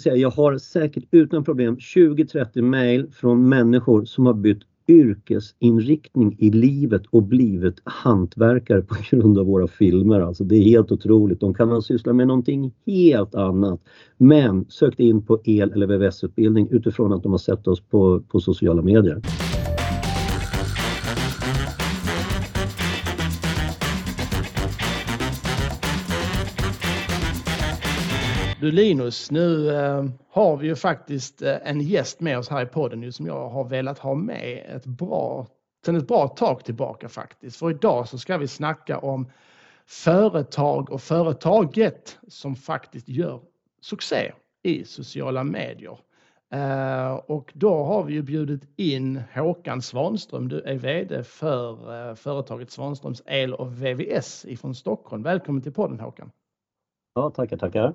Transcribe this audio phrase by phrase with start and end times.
[0.00, 6.50] säga, jag har säkert utan problem 20-30 mejl från människor som har bytt yrkesinriktning i
[6.50, 10.20] livet och blivit hantverkare på grund av våra filmer.
[10.20, 11.40] Alltså det är helt otroligt.
[11.40, 13.80] De kan ha sysslat med någonting helt annat
[14.16, 18.40] men sökt in på el eller VVS-utbildning utifrån att de har sett oss på, på
[18.40, 19.20] sociala medier.
[28.62, 32.66] Du Linus, nu eh, har vi ju faktiskt eh, en gäst med oss här i
[32.66, 35.46] podden som jag har velat ha med ett bra,
[35.84, 37.58] sedan ett bra tag tillbaka faktiskt.
[37.58, 39.30] För idag så ska vi snacka om
[39.86, 43.40] företag och företaget som faktiskt gör
[43.80, 44.32] succé
[44.62, 45.98] i sociala medier.
[46.54, 50.48] Eh, och då har vi ju bjudit in Håkan Svanström.
[50.48, 51.70] Du är VD för
[52.10, 55.22] eh, företaget Svanströms El och VVS ifrån Stockholm.
[55.22, 56.30] Välkommen till podden Håkan.
[57.14, 57.94] Ja, tackar, tackar.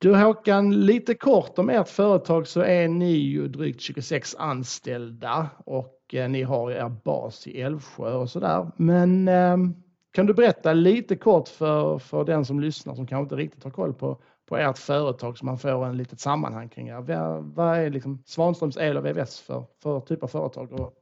[0.00, 6.14] Du Håkan, lite kort om ert företag så är ni ju drygt 26 anställda och
[6.14, 8.70] eh, ni har er bas i Älvsjö och sådär.
[8.76, 9.74] Men ehm,
[10.12, 13.70] kan du berätta lite kort för, för den som lyssnar som kanske inte riktigt har
[13.70, 17.00] koll på, på ert företag så man får en litet sammanhang kring er.
[17.00, 20.92] Vad, vad är liksom Svanströms El och VVS för, för typ av företag och,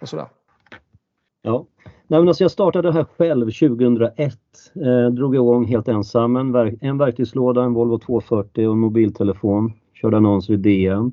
[0.00, 0.28] och sådär?
[1.46, 1.66] Ja,
[2.08, 4.38] Nej, men alltså jag startade det här själv 2001.
[4.84, 9.72] Eh, drog igång helt ensam en, verk en verktygslåda, en Volvo 240 och en mobiltelefon.
[9.94, 11.12] Körde annonser i DN.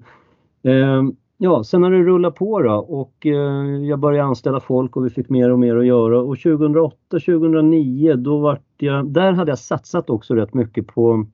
[0.64, 1.04] Eh,
[1.38, 5.10] ja, sen har det rullat på då och eh, jag började anställa folk och vi
[5.10, 6.20] fick mer och mer att göra.
[6.20, 11.26] Och 2008, 2009 då vart jag, där hade jag satsat också rätt mycket på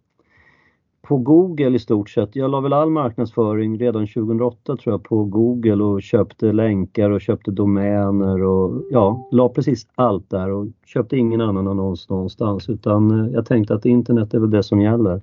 [1.10, 2.36] på Google i stort sett.
[2.36, 7.22] Jag la väl all marknadsföring redan 2008 tror jag på Google och köpte länkar och
[7.22, 13.12] köpte domäner och ja, la precis allt där och köpte ingen annan annons någonstans utan
[13.12, 15.22] eh, jag tänkte att internet är väl det som gäller.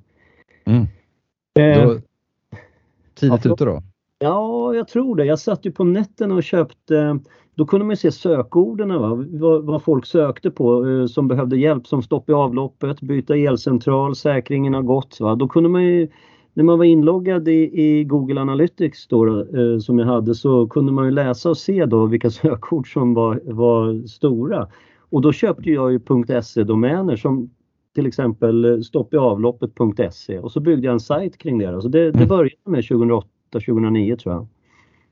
[0.64, 0.86] Mm.
[1.58, 1.98] Eh,
[3.14, 3.82] tidigt ja, ute då?
[4.18, 5.24] Ja, jag tror det.
[5.24, 7.18] Jag satt ju på nätterna och köpte
[7.56, 9.24] då kunde man se sökorden, va?
[9.30, 14.16] Vad, vad, folk sökte på eh, som behövde hjälp som stopp i avloppet, byta elcentral,
[14.16, 15.20] säkringen har gått.
[15.20, 15.34] Va?
[15.34, 16.08] Då kunde man ju,
[16.54, 20.92] när man var inloggad i, i Google Analytics då, eh, som jag hade så kunde
[20.92, 24.68] man ju läsa och se då vilka sökord som var, var stora.
[25.10, 26.00] Och då köpte jag ju
[26.42, 27.50] .se-domäner som
[27.94, 31.82] till exempel eh, stoppiavloppet.se och så byggde jag en sajt kring det.
[31.82, 32.28] Så det, det mm.
[32.28, 32.84] började med
[33.58, 34.46] 2008-2009 tror jag.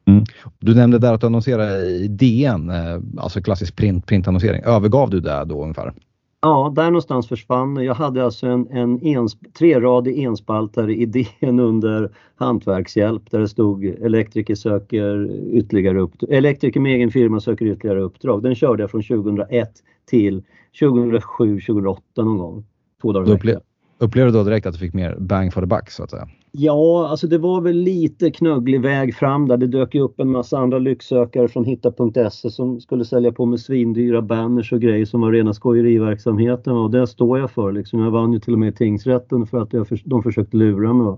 [0.07, 0.25] Mm.
[0.59, 4.63] Du nämnde där att du annonserade i DN, eh, alltså klassisk print, printannonsering.
[4.65, 5.93] Övergav du det då ungefär?
[6.41, 7.77] Ja, där någonstans försvann.
[7.77, 13.85] Jag hade alltså en, en ens, treradig enspaltare i DN under hantverkshjälp där det stod
[13.85, 16.33] elektriker söker ytterligare uppdrag.
[16.33, 18.43] Elektriker med egen firma söker ytterligare uppdrag.
[18.43, 19.71] Den körde jag från 2001
[20.07, 20.43] till
[20.81, 22.65] 2007, 2008 någon gång.
[23.03, 23.61] Två dagar upple
[23.99, 26.29] Upplevde du då direkt att du fick mer bang for the buck så att säga?
[26.57, 29.57] Ja, alltså det var väl lite knögglig väg fram där.
[29.57, 33.61] Det dök ju upp en massa andra lycksökare från hitta.se som skulle sälja på med
[33.61, 37.73] svindyra banners och grejer som var rena skojeriverksamheten och det står jag för.
[37.73, 38.01] Liksom.
[38.01, 41.17] Jag vann ju till och med tingsrätten för att jag, de försökte lura mig.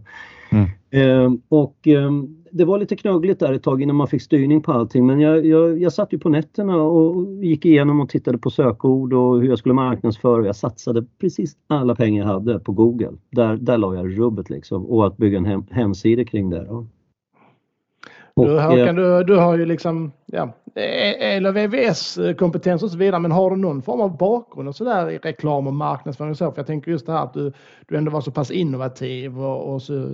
[0.51, 0.69] Mm.
[0.91, 2.11] Eh, och eh,
[2.51, 5.47] det var lite knöggligt där ett tag innan man fick styrning på allting men jag,
[5.47, 9.49] jag, jag satt ju på nätterna och gick igenom och tittade på sökord och hur
[9.49, 10.47] jag skulle marknadsföra.
[10.47, 13.13] Jag satsade precis alla pengar jag hade på Google.
[13.31, 16.65] Där, där la jag rubbet liksom och att bygga en hem, hemsida kring det.
[16.65, 16.87] Då.
[18.37, 23.33] Du, Håkan, du, du har ju liksom ja, eller VVS kompetens och så vidare, men
[23.33, 26.53] har du någon form av bakgrund och så där i reklam och marknadsföring och så?
[26.53, 27.53] För jag tänker just det här att du,
[27.89, 30.09] du ändå var så pass innovativ och, och så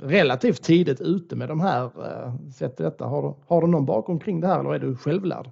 [0.00, 3.04] relativt tidigt ute med de här uh, sätt detta.
[3.04, 5.50] Har du, har du någon bakgrund kring det här eller är du självlärd?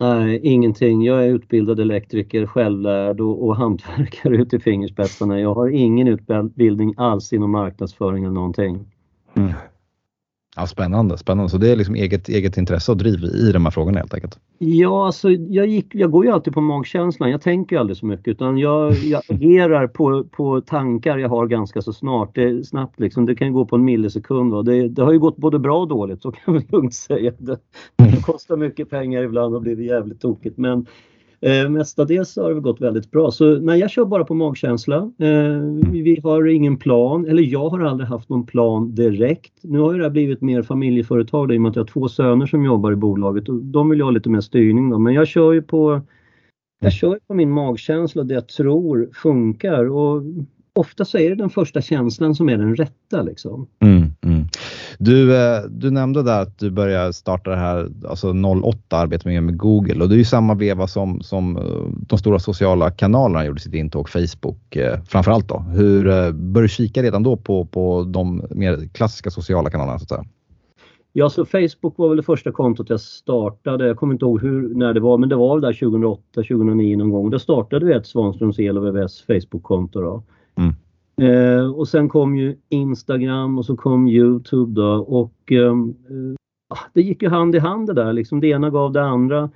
[0.00, 1.02] Nej, ingenting.
[1.02, 5.40] Jag är utbildad elektriker, självlärd och, och hantverkare ut i fingerspetsarna.
[5.40, 8.86] Jag har ingen utbildning alls inom marknadsföring eller någonting.
[9.34, 9.52] Mm.
[10.56, 11.50] Ja, spännande, spännande.
[11.50, 14.38] Så det är liksom eget, eget intresse och driv i de här frågorna helt enkelt?
[14.58, 17.30] Ja, alltså jag, gick, jag går ju alltid på magkänslan.
[17.30, 21.82] Jag tänker aldrig så mycket utan jag, jag agerar på, på tankar jag har ganska
[21.82, 22.34] så snart.
[22.34, 23.26] Det snabbt liksom.
[23.26, 24.64] Det kan gå på en millisekund.
[24.64, 27.32] Det, det, har ju gått både bra och dåligt, så kan man lugnt säga.
[27.38, 27.58] Det,
[27.96, 30.58] det kostar mycket pengar ibland och blir jävligt tokigt.
[30.58, 30.86] Men
[31.44, 33.30] Eh, mestadels har det gått väldigt bra.
[33.30, 34.96] Så nej, jag kör bara på magkänsla.
[34.96, 35.60] Eh,
[35.90, 39.52] vi har ingen plan, eller jag har aldrig haft någon plan direkt.
[39.62, 42.46] Nu har det här blivit mer familjeföretag i och med att jag har två söner
[42.46, 44.90] som jobbar i bolaget och de vill ha lite mer styrning.
[44.90, 44.98] Då.
[44.98, 46.00] Men jag kör ju på,
[46.80, 49.84] jag kör på min magkänsla, och det jag tror funkar.
[49.84, 50.22] Och
[50.72, 53.22] ofta så är det den första känslan som är den rätta.
[53.22, 53.66] Liksom.
[53.80, 54.33] Mm, mm.
[54.98, 58.32] Du, eh, du nämnde där att du började starta det här, alltså
[58.62, 61.62] 08 arbetet med, med Google och det är ju samma veva som, som eh,
[62.08, 65.58] de stora sociala kanalerna gjorde sitt intåg, Facebook eh, framförallt då.
[65.58, 70.08] Hur började du kika redan då på, på de mer klassiska sociala kanalerna så att
[70.08, 70.24] säga?
[71.16, 73.86] Ja, så Facebook var väl det första kontot jag startade.
[73.86, 76.96] Jag kommer inte ihåg hur, när det var, men det var väl där 2008, 2009
[76.96, 77.30] någon gång.
[77.30, 80.22] Då startade vi ett Svanströms El och VVS Facebook-konto.
[81.16, 86.34] Eh, och sen kom ju Instagram och så kom Youtube då och ehm, eh,
[86.68, 88.40] ah, det gick ju hand i hand det där liksom.
[88.40, 89.50] Det ena gav det andra.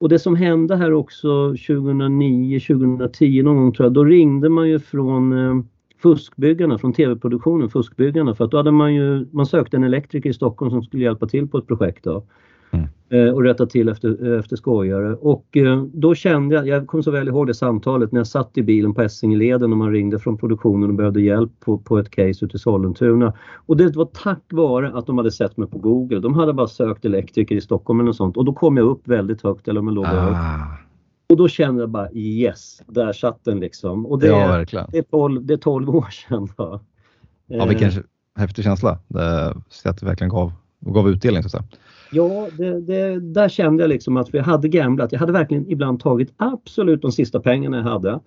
[0.00, 4.68] Och det som hände här också 2009, 2010 någon gång tror jag, då ringde man
[4.68, 5.64] ju från eh,
[6.02, 10.34] fuskbyggarna, från tv-produktionen, fuskbyggarna, för att då hade man ju, man sökte en elektriker i
[10.34, 12.24] Stockholm som skulle hjälpa till på ett projekt då.
[12.70, 12.86] Mm.
[13.08, 15.14] Eh, och rätta till efter, efter skojare.
[15.14, 18.58] Och eh, då kände jag, jag kommer så väl ihåg det samtalet när jag satt
[18.58, 22.10] i bilen på Essingeleden och man ringde från produktionen och behövde hjälp på, på ett
[22.10, 23.32] case ute i Sollentuna.
[23.66, 26.20] Och det var tack vare att de hade sett mig på Google.
[26.20, 29.08] De hade bara sökt elektriker i Stockholm eller något sånt och då kom jag upp
[29.08, 30.86] väldigt högt eller om jag låg ah.
[31.28, 34.06] Och då kände jag bara yes, där satt den liksom.
[34.06, 36.48] Och det, ja, det, är, 12, det är 12 år sedan.
[36.56, 36.80] Då.
[37.46, 37.94] Ja, vilken eh.
[38.36, 38.98] häftig känsla.
[39.08, 39.54] Det,
[39.84, 41.64] att det verkligen gav, gav utdelning så att säga.
[42.10, 45.12] Ja, det, det, där kände jag liksom att vi hade gamblat.
[45.12, 48.20] Jag hade verkligen ibland tagit absolut de sista pengarna jag hade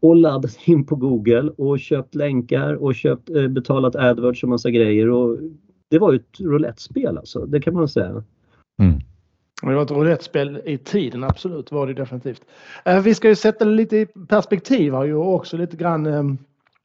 [0.00, 4.70] och laddat in på Google och köpt länkar och köpt, eh, betalat AdWords och massa
[4.70, 5.10] grejer.
[5.10, 5.38] Och
[5.90, 8.24] det var ju ett roulettespel alltså, det kan man säga.
[8.80, 9.00] Mm.
[9.62, 12.42] Det var ett roulettespel i tiden, absolut var det definitivt.
[12.84, 16.22] Eh, vi ska ju sätta lite i perspektiv här ju och också lite grann eh,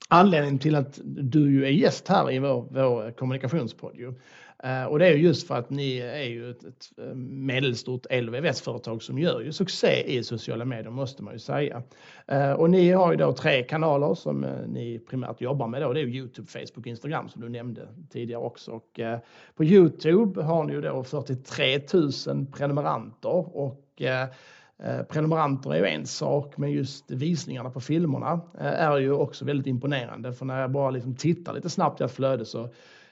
[0.09, 4.15] anledningen till att du ju är gäst här i vår, vår kommunikationspodd.
[4.63, 9.03] Eh, och det är just för att ni är ju ett, ett eh, medelstort LVVS-företag
[9.03, 11.83] som gör ju succé i sociala medier måste man ju säga.
[12.27, 15.93] Eh, och ni har ju då tre kanaler som ni primärt jobbar med då.
[15.93, 18.71] Det är Youtube, Facebook, Instagram som du nämnde tidigare också.
[18.71, 18.99] Och
[19.55, 21.79] på Youtube har ni ju då 43
[22.27, 23.83] 000 prenumeranter och
[25.09, 30.33] Prenumeranter är ju en sak, men just visningarna på filmerna är ju också väldigt imponerande.
[30.33, 32.69] För när jag bara liksom tittar lite snabbt i ett flöde så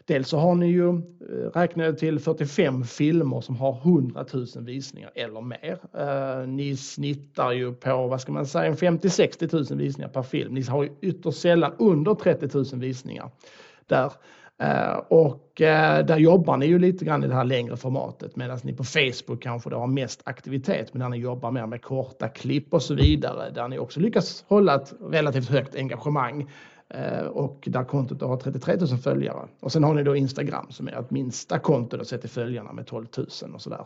[0.07, 5.12] Dels så har ni ju eh, räknat till 45 filmer som har 100 000 visningar
[5.16, 5.78] eller mer.
[5.98, 10.54] Eh, ni snittar ju på, vad ska man säga, 50-60 000 visningar per film.
[10.54, 13.30] Ni har ju ytterst sällan under 30 000 visningar
[13.86, 14.12] där.
[14.62, 18.74] Eh, och där jobbar ni ju lite grann i det här längre formatet medan ni
[18.74, 22.74] på Facebook kanske då har mest aktivitet men där ni jobbar mer med korta klipp
[22.74, 26.50] och så vidare där ni också lyckas hålla ett relativt högt engagemang
[26.90, 29.48] Eh, och där kontot har 33 000 följare.
[29.60, 32.88] Och sen har ni då Instagram som är ett minsta konto sett till följarna med
[32.88, 33.86] 12 000 och sådär.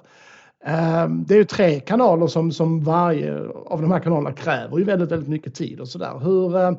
[0.65, 4.83] Ehm, det är ju tre kanaler som, som varje av de här kanalerna kräver ju
[4.83, 6.19] väldigt, väldigt mycket tid och sådär.
[6.19, 6.71] Hur, eh,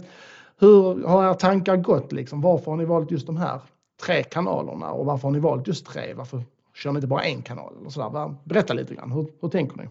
[0.58, 2.40] hur har era tankar gått liksom?
[2.40, 3.60] Varför har ni valt just de här
[4.04, 6.14] tre kanalerna och varför har ni valt just tre?
[6.14, 6.42] Varför
[6.74, 7.74] kör ni inte bara en kanal?
[7.80, 8.34] Eller sådär?
[8.44, 9.88] Berätta lite grann, hur, hur tänker ni?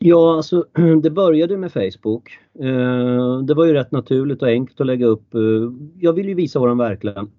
[0.00, 0.64] Ja, alltså
[1.02, 2.38] det började med Facebook.
[2.60, 5.34] Eh, det var ju rätt naturligt och enkelt att lägga upp.
[5.34, 5.40] Eh,
[5.98, 6.78] jag vill ju visa våran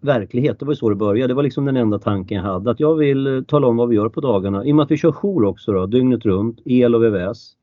[0.02, 0.60] verklighet.
[0.60, 1.28] Det var ju så det började.
[1.28, 2.72] Det var liksom den enda tanken jag hade.
[2.72, 4.66] Att jag vill eh, tala om vad vi gör på dagarna.
[4.66, 7.59] I och med att vi kör jour också då, dygnet runt, el och VVS.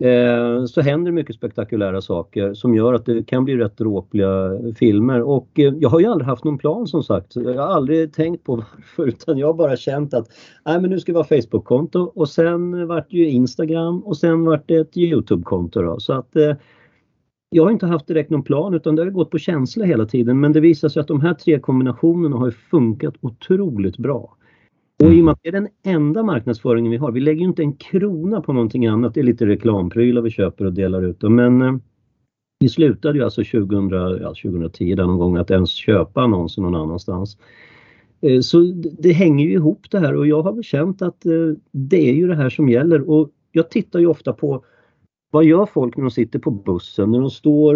[0.00, 5.22] Eh, så händer mycket spektakulära saker som gör att det kan bli rätt dråpliga filmer.
[5.22, 7.36] Och eh, jag har ju aldrig haft någon plan som sagt.
[7.36, 10.28] Jag har aldrig tänkt på varför utan jag har bara känt att
[10.64, 14.44] nej, men nu ska vi ha Facebook-konto och sen vart det ju Instagram och sen
[14.44, 16.00] vart det ett Youtube-konto.
[16.00, 16.54] Så att eh,
[17.50, 20.40] jag har inte haft direkt någon plan utan det har gått på känsla hela tiden
[20.40, 24.36] men det visar sig att de här tre kombinationerna har funkat otroligt bra.
[25.04, 27.46] Och i och med att det är den enda marknadsföringen vi har, vi lägger ju
[27.46, 31.22] inte en krona på någonting annat, det är lite reklamprylar vi köper och delar ut.
[31.22, 31.76] Men eh,
[32.58, 36.74] vi slutade ju alltså 2000, ja, 2010 där någon gång att ens köpa annonser någon
[36.74, 37.38] annanstans.
[38.20, 38.60] Eh, så
[38.98, 41.32] det, hänger ju ihop det här och jag har väl känt att eh,
[41.72, 44.64] det är ju det här som gäller och jag tittar ju ofta på
[45.30, 47.74] vad gör folk när de sitter på bussen, när de står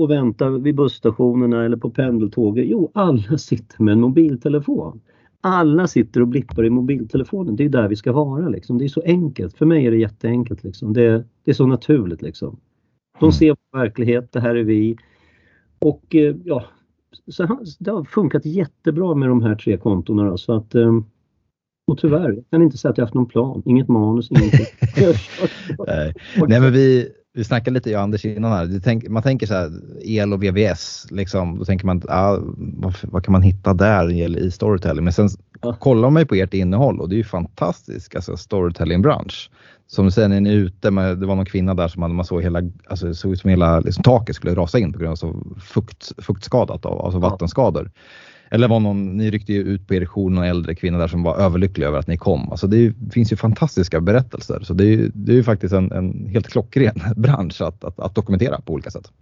[0.00, 2.66] och väntar vid busstationerna eller på pendeltåget?
[2.68, 5.00] Jo, alla sitter med en mobiltelefon.
[5.40, 7.56] Alla sitter och blippar i mobiltelefonen.
[7.56, 8.48] Det är där vi ska vara.
[8.48, 8.78] Liksom.
[8.78, 9.56] Det är så enkelt.
[9.56, 10.64] För mig är det jätteenkelt.
[10.64, 10.92] Liksom.
[10.92, 12.22] Det, det är så naturligt.
[12.22, 12.60] Liksom.
[13.18, 13.32] De mm.
[13.32, 14.96] ser på verklighet, det här är vi.
[15.78, 16.64] Och eh, ja,
[17.28, 20.36] så det har funkat jättebra med de här tre kontona.
[20.36, 21.00] Så att, eh,
[21.86, 24.66] och tyvärr, jag kan inte säga att jag haft någon plan, inget manus, ingenting.
[25.86, 26.14] Nej.
[26.48, 28.80] Nej, men vi, vi snackade lite, jag och Anders innan här.
[28.84, 29.70] Tänk, man tänker så här,
[30.02, 34.50] el och VVS, liksom, då tänker man, ah, vad, vad, kan man hitta där i
[34.50, 35.04] storytelling?
[35.04, 35.28] Men sen
[35.60, 35.76] ja.
[35.80, 39.50] kollar man ju på ert innehåll och det är ju fantastiskt, alltså storytelling-bransch.
[39.86, 42.14] Som du säger, när ni är ute, med, det var någon kvinna där som hade,
[42.14, 44.98] man såg hela, alltså det såg ut som hela liksom, taket skulle rasa in på
[44.98, 47.30] grund av så fukt, fuktskadat, alltså ja.
[47.30, 47.90] vattenskador.
[48.50, 51.22] Eller var någon, ni ryckte ju ut på er jour någon äldre kvinna där som
[51.22, 52.50] var överlycklig över att ni kom.
[52.50, 55.74] Alltså det, är, finns ju fantastiska berättelser så det är ju, det är ju faktiskt
[55.74, 59.12] en, en helt klockren bransch att, att, att dokumentera på olika sätt.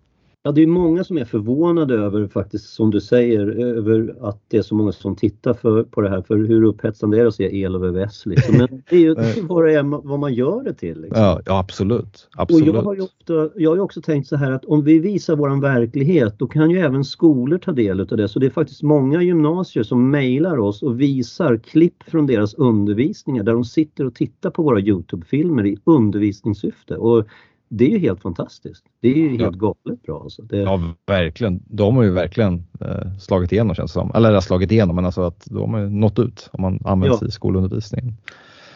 [0.42, 4.56] Ja, det är många som är förvånade över faktiskt som du säger över att det
[4.56, 7.34] är så många som tittar för, på det här för hur upphetsande det är att
[7.34, 8.26] se el och VVS.
[8.26, 8.56] Liksom.
[8.56, 9.14] Men det är ju
[9.48, 11.00] bara vad man gör det till.
[11.00, 11.22] Liksom.
[11.22, 12.28] Ja, ja, absolut.
[12.36, 12.68] absolut.
[12.68, 15.36] Och jag har ju ofta, jag har också tänkt så här att om vi visar
[15.36, 18.28] våran verklighet då kan ju även skolor ta del av det.
[18.28, 23.42] Så det är faktiskt många gymnasier som mejlar oss och visar klipp från deras undervisningar
[23.42, 26.96] där de sitter och tittar på våra Youtube-filmer i undervisningssyfte.
[26.96, 27.26] Och
[27.68, 28.84] det är ju helt fantastiskt.
[29.00, 29.50] Det är ju helt ja.
[29.84, 30.20] galet bra.
[30.22, 30.42] Alltså.
[30.42, 30.56] Det...
[30.56, 31.62] Ja, verkligen.
[31.66, 34.12] De har ju verkligen eh, slagit igenom känns det som.
[34.14, 37.28] Eller slagit igenom, men alltså att de har nått ut om man används ja.
[37.28, 38.14] i skolundervisningen.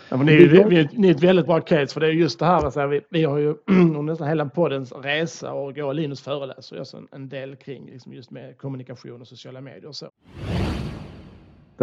[0.08, 2.38] Ja, men ni, är, vi, ni är ett väldigt bra case för det är just
[2.38, 2.64] det här.
[2.64, 7.08] Alltså, vi, vi har ju under nästan hela poddens resa och går Linus föreläser en,
[7.12, 10.06] en del kring liksom just med kommunikation och sociala medier och så.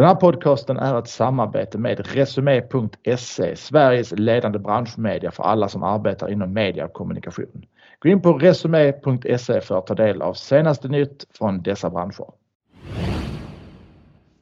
[0.00, 6.32] Den här podcasten är ett samarbete med Resumé.se, Sveriges ledande branschmedia för alla som arbetar
[6.32, 7.64] inom media och kommunikation.
[7.98, 12.32] Gå in på Resumé.se för att ta del av senaste nytt från dessa branscher.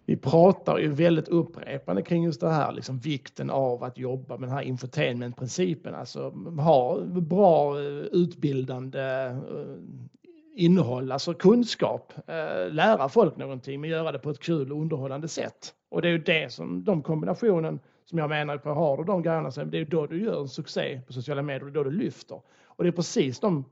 [0.07, 4.49] Vi pratar ju väldigt upprepande kring just det här, liksom vikten av att jobba med
[4.49, 9.37] den här infotainmentprincipen, alltså ha bra eh, utbildande eh,
[10.59, 15.29] innehåll, alltså kunskap, eh, lära folk någonting men göra det på ett kul och underhållande
[15.29, 15.75] sätt.
[15.91, 19.23] Och det är ju det som, de kombinationen som jag menar på har du de
[19.23, 21.91] grejerna, så det är då du gör en succé på sociala medier, är då du
[21.91, 22.41] lyfter.
[22.65, 23.65] Och det är precis de,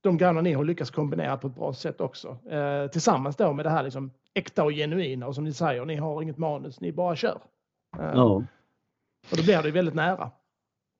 [0.00, 2.36] de grejerna ni har lyckats kombinera på ett bra sätt också.
[2.50, 5.96] Eh, tillsammans då med det här liksom äkta och genuina och som ni säger, ni
[5.96, 7.40] har inget manus, ni bara kör.
[7.98, 8.44] Eh, ja.
[9.30, 10.30] Och då blir det väldigt nära.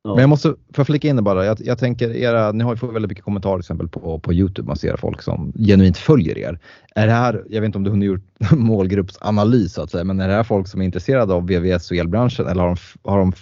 [0.05, 1.45] Men jag måste få flika in det bara.
[1.45, 4.67] Jag, jag tänker era, ni har ju fått väldigt mycket kommentarer exempel på, på Youtube.
[4.67, 6.59] Man ser folk som genuint följer er.
[6.95, 10.21] Är det här, jag vet inte om du har gjort målgruppsanalys så att säga, men
[10.21, 13.19] är det här folk som är intresserade av VVS och elbranschen eller har de, har
[13.19, 13.33] de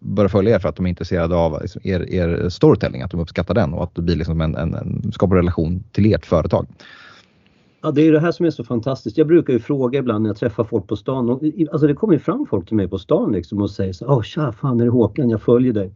[0.00, 3.20] börjat följa er för att de är intresserade av liksom, er, er storytelling, att de
[3.20, 6.66] uppskattar den och att det blir liksom en, en, en skapar relation till ert företag?
[7.82, 9.18] Ja, det är det här som är så fantastiskt.
[9.18, 11.30] Jag brukar ju fråga ibland när jag träffar folk på stan.
[11.30, 14.22] Och, alltså det kommer fram folk till mig på stan liksom och säger så Åh
[14.22, 15.92] tja, fan är det Håkan, jag följer dig.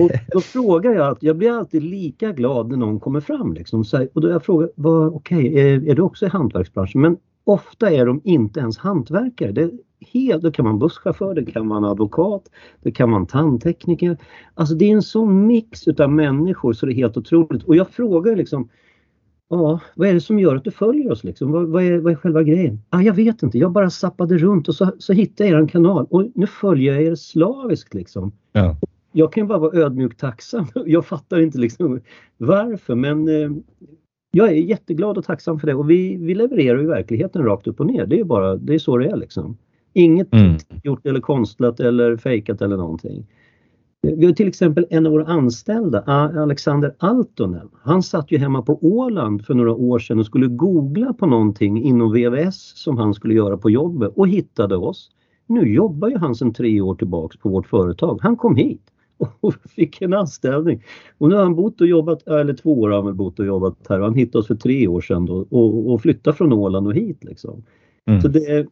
[0.00, 3.52] Och då frågar jag, jag blir alltid lika glad när någon kommer fram.
[3.52, 7.00] Liksom, och då jag frågar, okej, okay, är, är du också i hantverksbranschen?
[7.00, 9.52] Men ofta är de inte ens hantverkare.
[9.52, 9.70] Det,
[10.12, 12.42] helt, då kan man busschaufför, det kan man advokat,
[12.82, 14.16] det kan man tandtekniker.
[14.54, 17.62] Alltså det är en sån mix utav människor så det är helt otroligt.
[17.62, 18.68] Och jag frågar liksom,
[19.48, 21.52] ja, vad är det som gör att du följer oss liksom?
[21.52, 22.82] Vad, vad, är, vad är själva grejen?
[22.90, 26.06] Ah, jag vet inte, jag bara zappade runt och så, så hittade jag er kanal
[26.10, 28.32] och nu följer jag er slaviskt liksom.
[28.52, 28.76] Ja
[29.12, 30.66] jag kan bara vara ödmjukt tacksam.
[30.86, 32.00] Jag fattar inte liksom
[32.36, 33.50] varför men eh,
[34.30, 37.80] jag är jätteglad och tacksam för det och vi, vi levererar i verkligheten rakt upp
[37.80, 38.06] och ner.
[38.06, 39.56] Det är bara det är så det är liksom.
[39.92, 40.56] Inget mm.
[40.84, 43.26] gjort eller konstlat eller fejkat eller någonting.
[44.02, 47.68] Vi har till exempel en av våra anställda, Alexander Altonen.
[47.82, 51.82] Han satt ju hemma på Åland för några år sedan och skulle googla på någonting
[51.82, 55.10] inom VVS som han skulle göra på jobbet och hittade oss.
[55.46, 58.18] Nu jobbar ju han sedan tre år tillbaks på vårt företag.
[58.22, 58.82] Han kom hit
[59.40, 60.82] och fick en anställning.
[61.18, 63.76] Och nu har han bott och jobbat, eller två år har han bott och jobbat
[63.88, 64.00] här.
[64.00, 67.24] Han hittade oss för tre år sedan då, och, och flyttade från Åland och hit.
[67.24, 67.64] Liksom.
[68.06, 68.20] Mm.
[68.20, 68.66] Så det,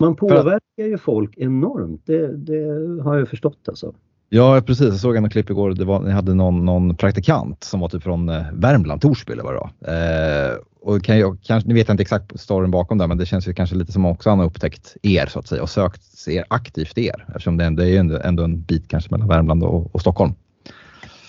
[0.00, 3.94] man påverkar ju folk enormt, det, det har jag förstått alltså.
[4.34, 5.72] Ja precis, jag såg en klipp igår.
[5.72, 9.42] Det var, ni hade någon, någon praktikant som var typ från eh, Värmland, Torsby eller
[9.42, 9.94] vad det var.
[9.94, 13.26] Eh, och kan jag, kanske, nu vet jag inte exakt storyn bakom det men det
[13.26, 16.28] känns ju kanske lite som också han har upptäckt er så att säga och sökt
[16.28, 19.94] er aktivt er eftersom det, det är ändå, ändå en bit kanske mellan Värmland och,
[19.94, 20.32] och Stockholm.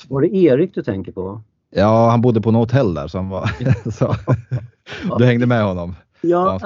[0.08, 1.42] Var det Erik du tänker på?
[1.76, 3.50] Ja, han bodde på något hotell där så han var,
[3.92, 4.16] så,
[5.18, 5.96] du hängde med honom.
[6.22, 6.60] Ja,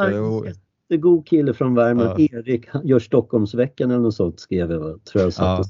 [0.90, 2.20] jättegod kille från Värmland.
[2.20, 2.28] Ja.
[2.32, 5.04] Erik gör Stockholmsveckan eller något sånt skrev jag.
[5.04, 5.64] Tror jag ja.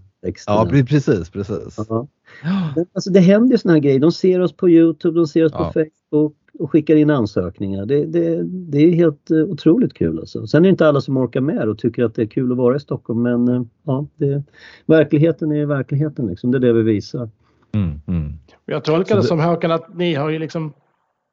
[0.48, 1.80] Ja, precis, precis.
[1.90, 2.08] Ja.
[2.94, 4.00] Alltså, det händer ju såna här grejer.
[4.00, 7.86] De ser oss på Youtube, de ser oss på Facebook och skickar in ansökningar.
[7.86, 10.20] Det, det, det är helt uh, otroligt kul.
[10.20, 10.48] Alltså.
[10.48, 12.58] Sen är det inte alla som orkar med och tycker att det är kul att
[12.58, 14.44] vara i Stockholm men uh, ja, det,
[14.86, 16.28] verkligheten är verkligheten.
[16.28, 16.52] Liksom.
[16.52, 17.30] Det är det vi visar.
[17.72, 18.34] Mm, mm.
[18.66, 20.74] Jag tolkar det, det som Håkan att ni har ju liksom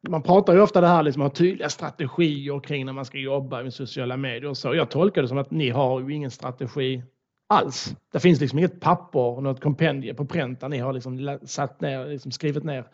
[0.08, 3.18] man pratar ju ofta det här liksom att ha tydliga strategier kring när man ska
[3.18, 4.74] jobba med sociala medier och så.
[4.74, 7.02] Jag tolkar det som att ni har ju ingen strategi
[7.46, 7.96] alls.
[8.12, 12.06] Det finns liksom inget papper, något kompendie på pränt där ni har liksom satt ner,
[12.06, 12.86] liksom skrivit ner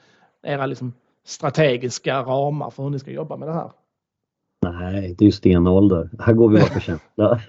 [0.42, 0.92] era liksom
[1.24, 3.70] strategiska ramar för hur ni ska jobba med det här.
[4.62, 6.10] Nej, det är ju stenålder.
[6.18, 7.40] Här går vi bara på känsla.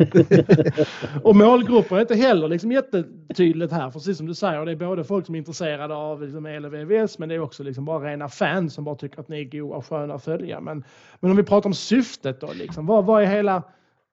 [1.24, 4.66] och målgrupper är inte heller liksom jättetydligt här, precis som du säger.
[4.66, 7.40] Det är både folk som är intresserade av liksom el och VVS, men det är
[7.40, 10.24] också liksom bara rena fans som bara tycker att ni är goa och sköna att
[10.24, 10.62] följa.
[10.62, 10.84] Men,
[11.20, 13.64] men om vi pratar om syftet då, liksom, vad, vad är hela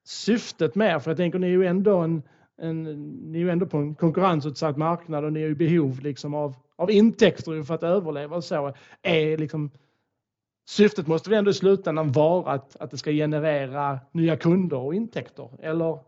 [0.04, 2.22] syftet med För jag tänker, ni är ju ändå en,
[2.60, 2.82] en,
[3.32, 6.54] ni är ju ändå på en konkurrensutsatt marknad och ni är i behov liksom av,
[6.76, 8.72] av intäkter för att överleva och så.
[9.02, 9.70] Är liksom,
[10.68, 14.94] syftet måste väl ändå i slutändan vara att, att det ska generera nya kunder och
[14.94, 15.48] intäkter?
[15.62, 15.98] Eller?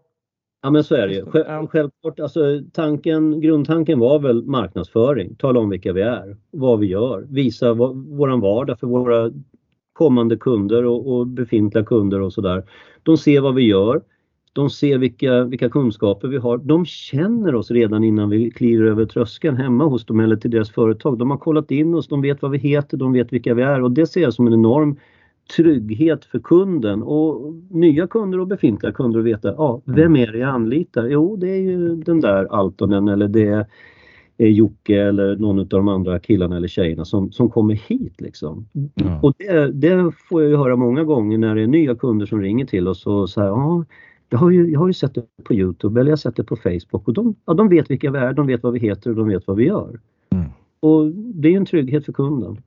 [0.63, 1.27] Ja men så är det ju.
[1.67, 2.41] Självklart, alltså,
[2.73, 5.35] tanken, grundtanken var väl marknadsföring.
[5.35, 9.33] Tala om vilka vi är, vad vi gör, visa vad, våran vardag för våra
[9.93, 12.65] kommande kunder och, och befintliga kunder och sådär.
[13.03, 14.03] De ser vad vi gör.
[14.53, 16.59] De ser vilka, vilka kunskaper vi har.
[16.59, 20.71] De känner oss redan innan vi kliver över tröskeln hemma hos dem eller till deras
[20.71, 21.19] företag.
[21.19, 23.83] De har kollat in oss, de vet vad vi heter, de vet vilka vi är
[23.83, 24.97] och det ser jag som en enorm
[25.57, 30.39] trygghet för kunden och nya kunder och befintliga kunder att veta, ja, vem är det
[30.39, 31.07] jag anlitar?
[31.07, 33.67] Jo, det är ju den där Altonen eller det
[34.39, 38.67] är Jocke eller någon av de andra killarna eller tjejerna som, som kommer hit liksom.
[38.95, 39.21] Ja.
[39.23, 42.41] Och det, det, får jag ju höra många gånger när det är nya kunder som
[42.41, 43.85] ringer till oss och säger ja,
[44.33, 46.45] jag har, ju, jag har ju sett det på Youtube eller jag har sett det
[46.45, 49.11] på Facebook och de, ja, de vet vilka vi är, de vet vad vi heter
[49.11, 50.01] och de vet vad vi gör.
[50.31, 50.45] Mm.
[50.81, 52.62] Och det är en trygghet för kunden.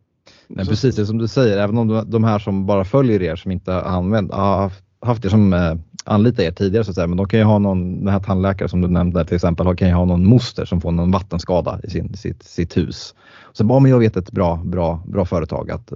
[0.47, 3.51] Nej, precis, det som du säger, även om de här som bara följer er som
[3.51, 5.73] inte har använt, har haft er som eh,
[6.05, 8.69] anlitar er tidigare så att säga, men de kan ju ha någon, den här tandläkare
[8.69, 11.89] som du nämnde till exempel, kan ju ha någon moster som får någon vattenskada i
[11.89, 13.15] sin, sitt, sitt hus.
[13.53, 15.93] Så bara men jag vet ett bra, bra, bra företag att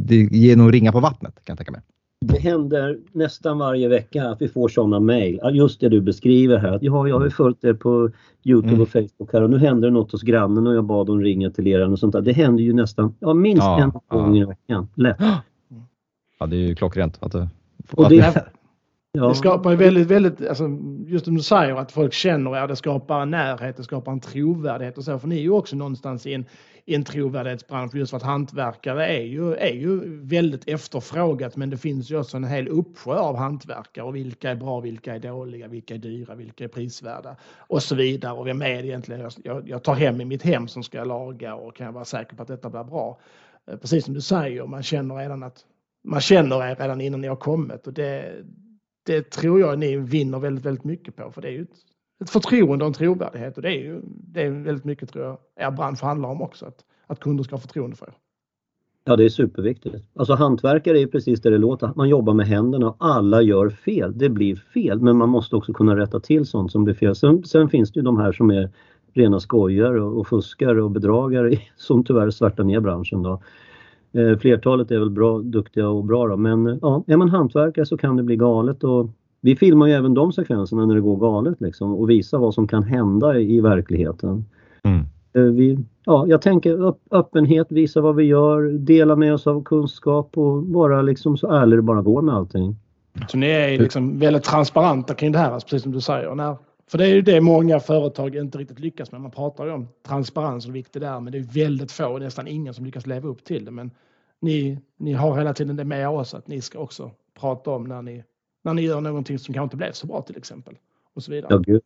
[0.00, 1.80] det ger nog ringa på vattnet kan jag tänka mig.
[2.20, 5.40] Det händer nästan varje vecka att vi får sådana mejl.
[5.52, 6.72] Just det du beskriver här.
[6.72, 8.10] Att, ja, jag har ju följt er på
[8.44, 8.82] Youtube mm.
[8.82, 11.50] och Facebook här och nu händer det något hos grannen och jag bad dem ringa
[11.50, 12.20] till er och sånt där.
[12.20, 14.16] Det händer ju nästan, ja minst ja, en ja.
[14.16, 14.88] gång i veckan.
[14.94, 15.16] Lätt.
[16.38, 17.18] Ja, det är ju klockrent.
[17.20, 17.34] Att,
[17.94, 18.50] och det,
[19.12, 19.28] Ja.
[19.28, 23.22] Det skapar väldigt, väldigt, alltså, just som du säger att folk känner er, det skapar
[23.22, 25.18] en närhet, det skapar en trovärdighet och så.
[25.18, 26.44] För ni är ju också någonstans i en,
[26.84, 31.76] i en trovärdighetsbransch just för att hantverkare är ju, är ju väldigt efterfrågat men det
[31.76, 35.68] finns ju också en hel uppsjö av hantverkare och vilka är bra, vilka är dåliga,
[35.68, 38.32] vilka är dyra, vilka är prisvärda och så vidare.
[38.32, 41.54] Och vem är det egentligen jag, jag tar hem i mitt hem som ska laga
[41.54, 43.20] och kan jag vara säker på att detta blir bra?
[43.70, 45.64] Eh, precis som du säger, man känner redan att
[46.04, 48.44] man känner er redan innan ni har kommit och det,
[49.06, 51.30] det tror jag ni vinner väldigt, väldigt mycket på.
[51.30, 51.76] För det är ju ett,
[52.20, 55.38] ett förtroende och en trovärdighet och det är ju det är väldigt mycket tror jag
[55.56, 56.66] er bransch handlar om också.
[56.66, 58.14] Att, att kunder ska ha förtroende för er.
[59.04, 59.96] Ja, det är superviktigt.
[60.14, 61.92] Alltså hantverkare är precis det det låter.
[61.96, 64.18] Man jobbar med händerna och alla gör fel.
[64.18, 67.16] Det blir fel, men man måste också kunna rätta till sånt som blir fel.
[67.16, 68.70] Sen, sen finns det ju de här som är
[69.12, 73.22] rena skojare och, och fuskare och bedragare som tyvärr svärtar ner branschen.
[73.22, 73.42] Då.
[74.12, 76.36] Eh, flertalet är väl bra, duktiga och bra då.
[76.36, 78.84] men eh, ja, är man hantverkare så kan det bli galet.
[78.84, 82.54] Och vi filmar ju även de sekvenserna när det går galet liksom, och visar vad
[82.54, 84.44] som kan hända i, verkligheten.
[84.82, 85.00] Mm.
[85.32, 89.62] Eh, vi, ja, jag tänker upp, öppenhet, visa vad vi gör, dela med oss av
[89.62, 92.76] kunskap och vara liksom så ärlig det bara går med allting.
[93.28, 96.34] Så ni är liksom väldigt transparenta kring det här, alltså, precis som du säger.
[96.34, 96.56] När,
[96.90, 99.20] för det är ju det många företag inte riktigt lyckas med.
[99.20, 102.48] Man pratar ju om transparens och viktigt det är, men det är väldigt få, nästan
[102.48, 103.70] ingen som lyckas leva upp till det.
[103.70, 103.90] Men
[104.40, 108.02] ni, ni har hela tiden det med oss att ni ska också prata om när
[108.02, 108.24] ni,
[108.62, 110.74] när ni gör någonting som kanske inte blev så bra till exempel.
[111.14, 111.48] Och så vidare.
[111.50, 111.82] Ja, gud.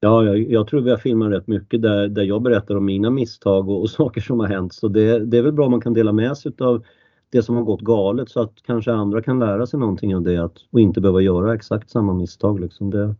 [0.00, 3.10] ja jag, jag, tror vi har filmat rätt mycket där, där jag berättar om mina
[3.10, 4.74] misstag och, och saker som har hänt.
[4.74, 6.84] Så det, det är väl bra om man kan dela med sig av
[7.30, 10.38] det som har gått galet så att kanske andra kan lära sig någonting av det
[10.38, 12.60] att, och inte behöva göra exakt samma misstag.
[12.60, 12.90] Liksom.
[12.90, 13.14] Det,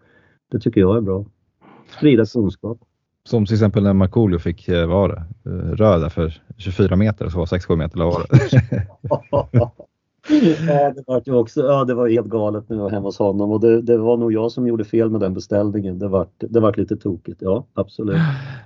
[0.51, 1.25] det tycker jag är bra.
[1.99, 2.79] Sprida kunskap.
[3.25, 7.39] Som till exempel när Markoolio fick, vad var det, eh, röda för 24 meter, så
[7.39, 8.87] var 6-7 meter, var det?
[10.29, 13.19] ja, det var ju också, ja, det var helt galet när jag var hemma hos
[13.19, 15.99] honom och det, det, var nog jag som gjorde fel med den beställningen.
[15.99, 18.17] Det var, det var lite tokigt, ja absolut.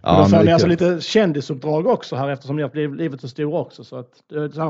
[0.03, 3.61] Ja, då får ni alltså lite kändisuppdrag också här eftersom ni har blivit så stora
[3.61, 3.85] också.
[3.85, 4.23] Så att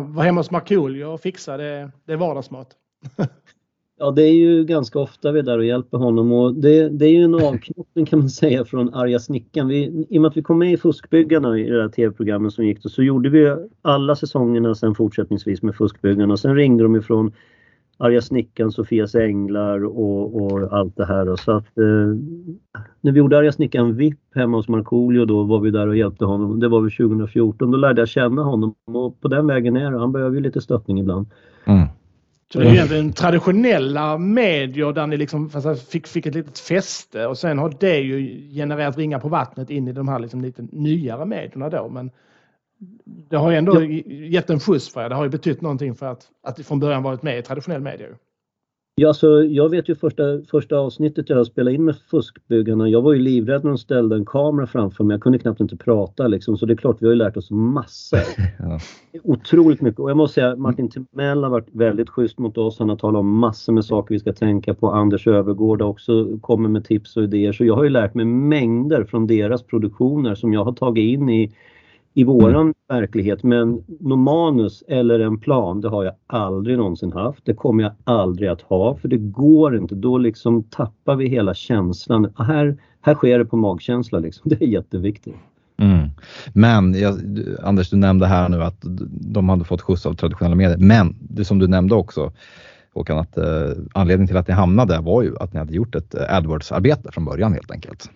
[0.07, 2.68] vara hemma hos Markoolio och fixa det, det är vardagsmat.
[3.98, 7.06] Ja, det är ju ganska ofta vi är där och hjälper honom och det, det
[7.06, 9.68] är ju en avknoppning kan man säga från Arga snickaren.
[9.68, 12.66] Vi, I och med att vi kom med i Fuskbyggarna i det där tv-programmet som
[12.66, 16.37] gick då, så gjorde vi alla säsongerna sen fortsättningsvis med Fuskbyggarna.
[16.37, 17.32] Sen ringde de ifrån
[17.98, 21.37] Arga snickaren, Sofias änglar och, och allt det här.
[21.37, 21.85] Så att, eh,
[23.00, 26.24] när vi gjorde Arga snickaren VIP hemma hos Markoolio då var vi där och hjälpte
[26.24, 26.61] honom.
[26.61, 27.70] Det var väl 2014.
[27.70, 29.98] Då lärde jag känna honom och på den vägen är det.
[29.98, 31.26] Han behöver ju lite stöttning ibland.
[31.64, 31.87] Mm.
[32.52, 35.50] Så det är egentligen traditionella medier där ni liksom
[35.88, 39.88] fick, fick ett litet fäste och sen har det ju genererat ringar på vattnet in
[39.88, 41.88] i de här liksom lite nyare medierna då.
[41.88, 42.11] Men
[43.04, 43.88] det har ju ändå ja.
[44.06, 45.09] gett en skjuts för er.
[45.09, 48.06] Det har ju betytt någonting för att, att från början varit med i traditionell media.
[48.98, 52.88] Ja, alltså, jag vet ju första, första avsnittet jag spelade in med Fuskbyggarna.
[52.88, 55.14] Jag var ju livrädd när de ställde en kamera framför mig.
[55.14, 56.56] Jag kunde knappt inte prata liksom.
[56.56, 58.20] Så det är klart, vi har ju lärt oss massor.
[58.59, 58.78] ja.
[59.22, 60.00] Otroligt mycket.
[60.00, 62.78] Och jag måste säga, Martin Timell har varit väldigt schysst mot oss.
[62.78, 64.90] Han har talat om massor med saker vi ska tänka på.
[64.90, 67.52] Anders Övergård har också kommit med tips och idéer.
[67.52, 71.28] Så jag har ju lärt mig mängder från deras produktioner som jag har tagit in
[71.28, 71.52] i
[72.16, 72.74] i våran mm.
[72.88, 73.42] verklighet.
[73.42, 77.44] Men någon manus eller en plan, det har jag aldrig någonsin haft.
[77.44, 79.94] Det kommer jag aldrig att ha för det går inte.
[79.94, 82.33] Då liksom tappar vi hela känslan.
[82.38, 84.42] Här, här sker det på magkänsla liksom.
[84.50, 85.35] Det är jätteviktigt.
[85.79, 86.09] Mm.
[86.52, 87.14] Men jag,
[87.62, 88.79] Anders, du nämnde här nu att
[89.11, 90.79] de hade fått skjuts av traditionella medier.
[90.79, 92.33] Men det som du nämnde också
[92.94, 93.44] Håkan, att eh,
[93.94, 97.52] anledningen till att ni hamnade var ju att ni hade gjort ett AdWords-arbete från början
[97.52, 98.11] helt enkelt.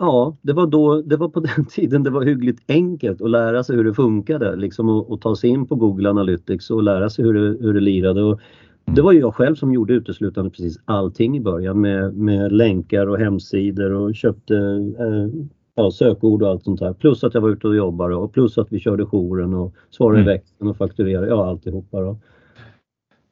[0.00, 3.64] Ja, det var, då, det var på den tiden det var hyggligt enkelt att lära
[3.64, 4.56] sig hur det funkade.
[4.56, 7.80] Liksom att, ta sig in på Google Analytics och lära sig hur det, hur det
[7.80, 8.22] lirade.
[8.22, 8.40] Och
[8.84, 13.18] det var jag själv som gjorde uteslutande precis allting i början med, med länkar och
[13.18, 14.54] hemsidor och köpte
[14.98, 16.92] eh, ja, sökord och allt sånt där.
[16.92, 20.20] Plus att jag var ute och jobbade och plus att vi körde jouren och svarade
[20.20, 20.30] mm.
[20.30, 21.26] i växeln och fakturerade.
[21.26, 22.00] Ja, alltihopa.
[22.00, 22.18] Då.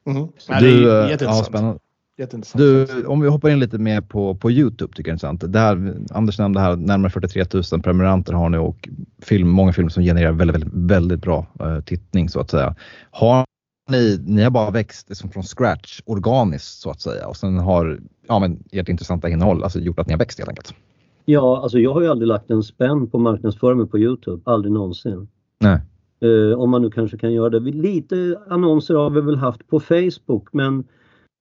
[0.05, 0.27] Mm.
[0.47, 1.37] Ja, det är eh, jätteintressant.
[1.37, 1.79] Ja, spännande.
[2.55, 5.53] Du, om vi hoppar in lite mer på, på Youtube tycker jag är intressant.
[5.53, 8.89] Där, Anders nämnde här närmare 43 000 prenumeranter har ni och
[9.21, 12.75] film, många filmer som genererar väldigt, väldigt, väldigt bra uh, tittning så att säga.
[13.11, 13.45] Har
[13.89, 17.99] ni, ni har bara växt liksom från scratch organiskt så att säga och sen har
[18.27, 20.73] ja, men ert intressanta innehåll alltså gjort att ni har växt helt enkelt?
[21.25, 25.27] Ja, alltså jag har ju aldrig lagt en spänn på marknadsföringen på Youtube, aldrig någonsin.
[25.59, 25.79] Nej.
[26.25, 27.59] Uh, om man nu kanske kan göra det.
[27.59, 30.83] Lite annonser har vi väl haft på Facebook men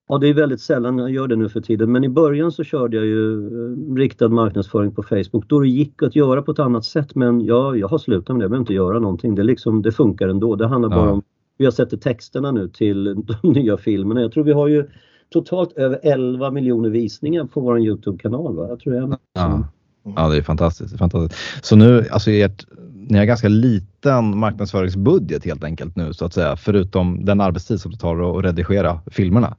[0.08, 2.64] Ja, det är väldigt sällan jag gör det nu för tiden men i början så
[2.64, 6.58] körde jag ju eh, riktad marknadsföring på Facebook då det gick att göra på ett
[6.58, 9.34] annat sätt men ja, jag har slutat med det, jag behöver inte göra någonting.
[9.34, 10.56] Det, liksom, det funkar ändå.
[10.56, 10.96] Det handlar ja.
[10.96, 11.22] bara om
[11.58, 14.20] hur jag sätter texterna nu till de nya filmerna.
[14.20, 14.86] Jag tror vi har ju
[15.30, 18.56] totalt över 11 miljoner visningar på vår Youtube-kanal.
[18.56, 18.68] Va?
[18.68, 19.68] Jag tror jag ja.
[20.16, 20.98] ja, det är fantastiskt.
[20.98, 21.64] Fantastiskt.
[21.64, 22.66] Så nu, alltså ert,
[23.08, 27.92] ni har ganska liten marknadsföringsbudget helt enkelt nu så att säga, förutom den arbetstid som
[27.92, 29.56] det tar att redigera filmerna.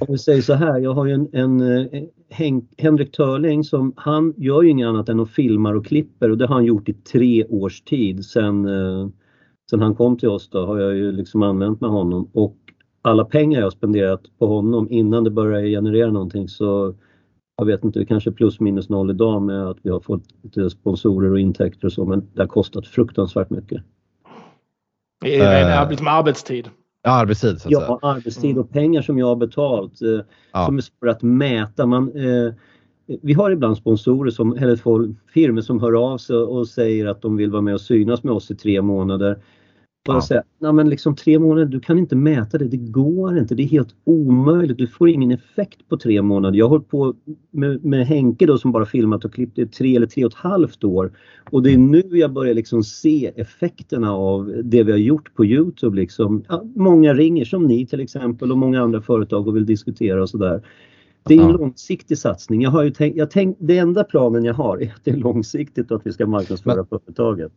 [0.00, 3.92] Om vi säger så här, jag har ju en, en, en eh, Henrik Törling som
[3.96, 6.88] han gör ju inget annat än att filmar och klipper och det har han gjort
[6.88, 9.08] i tre års tid sen, eh,
[9.70, 12.56] sen han kom till oss då har jag ju liksom använt med honom och
[13.02, 16.94] alla pengar jag spenderat på honom innan det började generera någonting så
[17.56, 21.32] jag vet inte, kanske plus minus noll idag med att vi har fått lite sponsorer
[21.32, 23.82] och intäkter och så men det har kostat fruktansvärt mycket.
[25.20, 26.68] Det är uh, arbetstid.
[27.02, 27.60] Ja, arbetstid.
[27.60, 27.98] Så att ja, säga.
[28.02, 30.08] arbetstid och pengar som jag har betalt eh,
[30.52, 30.66] ja.
[30.66, 31.86] som är svåra att mäta.
[31.86, 32.52] Man, eh,
[33.22, 34.76] vi har ibland sponsorer, som, eller
[35.32, 38.34] firmor som hör av sig och säger att de vill vara med och synas med
[38.34, 39.38] oss i tre månader.
[40.06, 40.22] Bara ja.
[40.22, 43.62] säga, nej men liksom tre månader, du kan inte mäta det, det går inte, det
[43.62, 46.58] är helt omöjligt, du får ingen effekt på tre månader.
[46.58, 47.14] Jag har hållit på
[47.50, 50.38] med, med Henke då som bara filmat och klippt i tre eller tre och ett
[50.38, 51.12] halvt år
[51.50, 55.44] och det är nu jag börjar liksom se effekterna av det vi har gjort på
[55.44, 55.96] Youtube.
[55.96, 56.44] Liksom.
[56.48, 60.30] Ja, många ringer som ni till exempel och många andra företag och vill diskutera och
[60.30, 60.62] sådär.
[61.22, 62.62] Det är en långsiktig satsning.
[62.62, 65.16] Jag har ju tänkt, jag tänk, det enda planen jag har är att det är
[65.16, 67.52] långsiktigt och att vi ska marknadsföra företaget.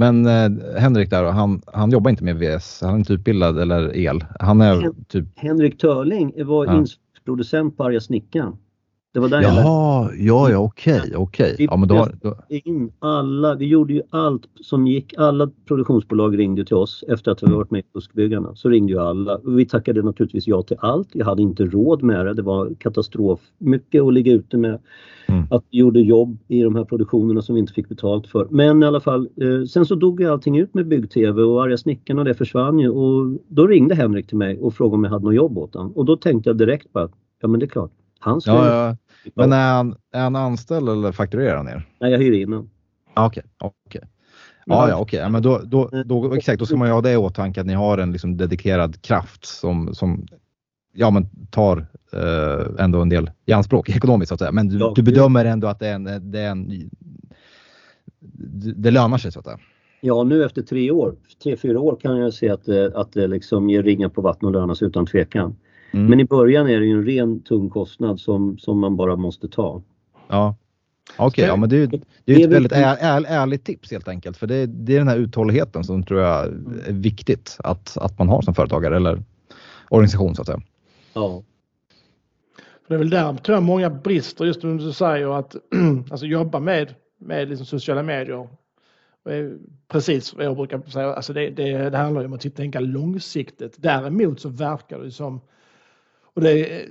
[0.00, 3.96] Men eh, Henrik där, han, han jobbar inte med VS, han är inte utbildad eller
[3.96, 4.24] el.
[4.40, 5.24] Han är Hen typ...
[5.36, 6.84] Henrik Törling var ja.
[7.24, 8.56] producent på Arga snickaren.
[9.12, 11.52] Det var där Jaha, ja, ja, okej, okay, okej.
[11.52, 11.66] Okay.
[11.70, 12.36] Ja, men då, då...
[12.48, 15.14] In alla, vi gjorde ju allt som gick.
[15.18, 18.54] Alla produktionsbolag ringde till oss efter att vi varit med i Buskbyggarna.
[18.54, 19.40] Så ringde ju alla.
[19.44, 21.08] Vi tackade naturligtvis ja till allt.
[21.12, 22.34] Jag hade inte råd med det.
[22.34, 23.40] Det var katastrof.
[23.58, 24.78] Mycket att ligga ute med.
[25.26, 25.44] Mm.
[25.50, 28.46] Att vi gjorde jobb i de här produktionerna som vi inte fick betalt för.
[28.50, 31.76] Men i alla fall, eh, sen så dog ju allting ut med bygg-tv och Arga
[31.76, 32.88] snickaren och det försvann ju.
[32.88, 35.92] Och då ringde Henrik till mig och frågade om jag hade något jobb åt honom.
[35.92, 37.90] Och då tänkte jag direkt att, ja men det är klart.
[38.18, 38.96] Han ska ja, ja.
[39.34, 41.88] Men är han, är han anställd eller fakturerar han er?
[42.00, 42.70] Nej, jag hyr in honom.
[43.14, 43.98] Okej, okay, okej.
[43.98, 44.08] Okay.
[44.66, 45.20] Ja, ja, okej.
[45.20, 45.30] Okay.
[45.30, 47.74] Men då, då, då, exakt, då ska man ju ha det i åtanke att ni
[47.74, 50.26] har en liksom dedikerad kraft som, som
[50.92, 54.52] ja, men tar eh, ändå en del i anspråk ekonomiskt så att säga.
[54.52, 56.90] Men du, du bedömer ändå att det är en, det, är en,
[58.76, 59.58] det lönar sig så att säga.
[60.00, 63.70] Ja, nu efter tre år, tre, fyra år kan jag se att att det liksom
[63.70, 65.56] ger ringar på vattnet och lönas utan tvekan.
[65.90, 66.06] Mm.
[66.06, 69.48] Men i början är det ju en ren tung kostnad som, som man bara måste
[69.48, 69.82] ta.
[70.28, 70.56] Ja,
[71.16, 74.08] Okej, okay, ja, men det, är, det är ett väldigt är, är, ärligt tips helt
[74.08, 74.36] enkelt.
[74.36, 76.44] För det, det, är den här uthålligheten som tror jag
[76.86, 79.22] är viktigt att, att man har som företagare eller
[79.88, 80.60] organisation så att säga.
[81.14, 81.42] Ja.
[82.88, 85.56] Det är väl där tror jag många brister just som du säger att
[86.10, 88.48] alltså jobba med, med liksom sociala medier.
[89.88, 93.74] Precis vad jag brukar säga, alltså det, det, det handlar ju om att tänka långsiktigt.
[93.78, 95.40] Däremot så verkar det som
[96.38, 96.88] och det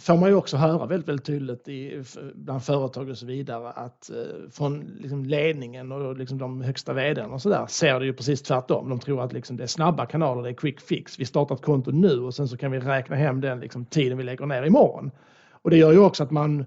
[0.00, 2.02] får man ju också höra väldigt, väldigt tydligt i,
[2.34, 7.34] bland företag och så vidare att eh, från liksom ledningen och liksom de högsta vdarna
[7.34, 8.88] och så där ser det ju precis tvärtom.
[8.88, 11.18] De tror att liksom det är snabba kanaler, det är quick fix.
[11.18, 14.18] Vi startar ett konto nu och sen så kan vi räkna hem den liksom tiden
[14.18, 15.10] vi lägger ner imorgon.
[15.50, 16.66] Och det gör ju också att man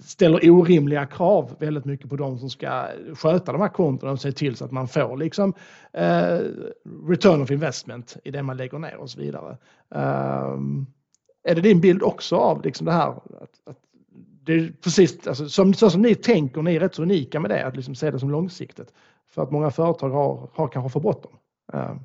[0.00, 4.32] ställer orimliga krav väldigt mycket på de som ska sköta de här kontona och se
[4.32, 5.54] till så att man får liksom
[5.92, 6.38] eh,
[7.08, 9.56] return of investment i det man lägger ner och så vidare.
[9.88, 10.86] Um,
[11.44, 13.08] är det din bild också av liksom det här?
[13.10, 13.78] Att, att
[14.44, 17.50] det är precis alltså, som, så som ni tänker, ni är rätt så unika med
[17.50, 18.92] det, att liksom se det som långsiktigt.
[19.28, 21.32] För att många företag har, har kanske för bråttom.
[21.72, 21.96] Eh.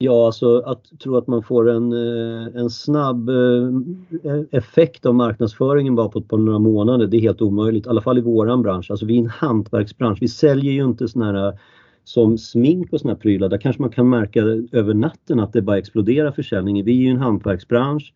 [0.00, 5.94] Ja, alltså att tro att man får en, eh, en snabb eh, effekt av marknadsföringen
[5.94, 7.86] bara på ett par några månader, det är helt omöjligt.
[7.86, 8.90] I alla fall i våran bransch.
[8.90, 10.18] Alltså vi är en hantverksbransch.
[10.20, 11.58] Vi säljer ju inte såna här
[12.04, 13.48] som smink och såna här prylar.
[13.48, 14.40] Där kanske man kan märka
[14.72, 16.86] över natten att det bara exploderar försäljningen.
[16.86, 18.12] Vi är ju en hantverksbransch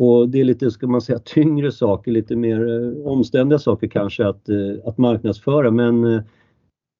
[0.00, 4.26] och det är lite, ska man säga, tyngre saker, lite mer eh, omständiga saker kanske
[4.26, 4.48] att,
[4.84, 5.70] att marknadsföra.
[5.70, 6.22] Men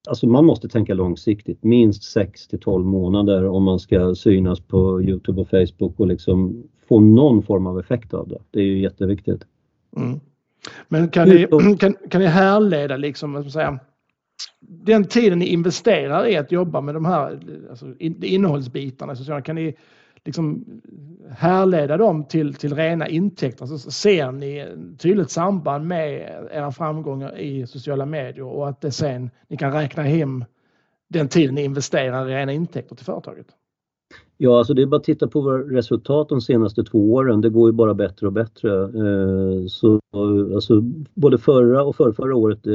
[0.08, 5.02] Alltså man måste tänka långsiktigt, minst 6 till 12 månader om man ska synas på
[5.02, 8.38] Youtube och Facebook och liksom få någon form av effekt av det.
[8.50, 9.44] Det är ju jätteviktigt.
[9.96, 10.20] Mm.
[10.88, 11.46] Men kan ni,
[11.78, 13.78] kan, kan ni härleda liksom, vad säga,
[14.60, 19.74] den tiden ni investerar i att jobba med de här alltså, innehållsbitarna, så kan ni
[20.24, 20.64] liksom
[21.28, 24.66] eh, härleda dem till, till rena intäkter så ser ni
[24.98, 26.10] tydligt samband med
[26.52, 30.44] era framgångar i sociala medier och att det sen ni kan räkna hem
[31.08, 33.46] den tiden ni investerar i rena intäkter till företaget?
[34.42, 37.40] Ja, alltså det är bara att titta på våra resultat de senaste två åren.
[37.40, 38.82] Det går ju bara bättre och bättre.
[38.82, 40.00] Eh, så
[40.54, 40.80] alltså,
[41.14, 42.72] både förra och förra, förra året, eh,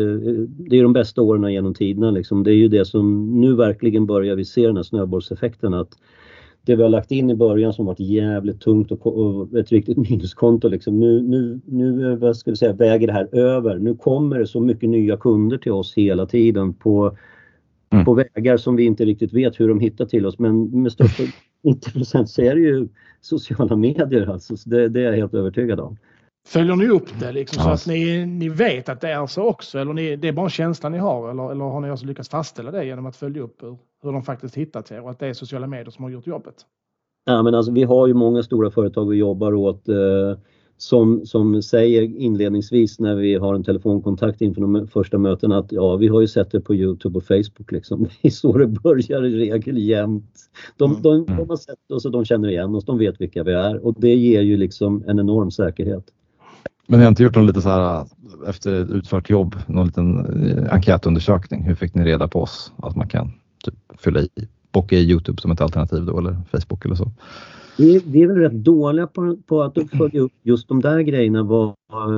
[0.48, 2.12] det är de bästa åren genom tiderna.
[2.12, 2.44] Liksom.
[2.44, 5.98] Det är ju det som nu verkligen börjar vi se den här snöbollseffekten att
[6.66, 9.98] det vi har lagt in i början som varit jävligt tungt och, och ett riktigt
[10.10, 11.00] minuskonto liksom.
[11.00, 13.78] Nu, nu, nu vad ska vi säga, väger det här över.
[13.80, 17.18] Nu kommer det så mycket nya kunder till oss hela tiden på,
[17.90, 18.06] mm.
[18.06, 21.24] på vägar som vi inte riktigt vet hur de hittar till oss men med största
[21.64, 22.88] 90 så är det ju
[23.22, 24.58] sociala medier alltså.
[24.58, 25.98] Så det, det är jag helt övertygad om.
[26.48, 29.80] Följer ni upp det liksom, så att ni, ni vet att det är så också?
[29.80, 31.32] Eller ni, det är bara en känsla ni har?
[31.32, 34.24] Eller, eller har ni också lyckats fastställa det genom att följa upp hur, hur de
[34.24, 36.56] faktiskt hittat er och att det är sociala medier som har gjort jobbet?
[37.26, 39.96] Ja, men alltså, vi har ju många stora företag vi jobbar åt eh,
[40.78, 45.96] som, som säger inledningsvis när vi har en telefonkontakt inför de första mötena att ja,
[45.96, 47.72] vi har ju sett det på Youtube och Facebook.
[47.72, 48.04] Liksom.
[48.22, 50.40] Det är så det börjar i regel jämt.
[50.78, 51.02] De, mm.
[51.02, 53.86] de, de har sett oss och de känner igen oss, de vet vilka vi är
[53.86, 56.04] och det ger ju liksom en enorm säkerhet.
[56.88, 58.06] Men ni har inte gjort någon lite så här
[58.48, 61.64] efter ett utfört jobb, någon liten eh, enkätundersökning?
[61.64, 62.72] Hur fick ni reda på oss?
[62.78, 63.32] Att man kan
[64.06, 64.30] fylla i,
[64.72, 67.12] bocka i Youtube som ett alternativ då eller Facebook eller så?
[67.78, 71.44] Vi, vi är väl rätt dåliga på, på att följa upp just de där grejerna,
[71.44, 71.76] vad,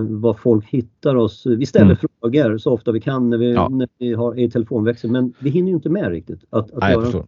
[0.09, 1.45] vad folk hittar oss.
[1.45, 1.97] Vi ställer mm.
[1.97, 3.69] frågor så ofta vi kan när vi, ja.
[3.69, 6.39] när vi har i telefonväxel men vi hinner ju inte med riktigt.
[6.49, 7.25] Att, att Nej, jag förstår.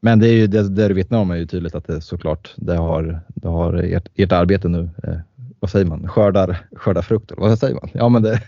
[0.00, 2.52] Men det är ju det, det du vittnar om är ju tydligt att det såklart
[2.56, 5.16] det har, det har ert, ert arbete nu eh,
[5.64, 7.36] vad säger man, skördar, skördar frukter.
[7.38, 7.88] Vad säger man?
[7.92, 8.40] Ja, men det,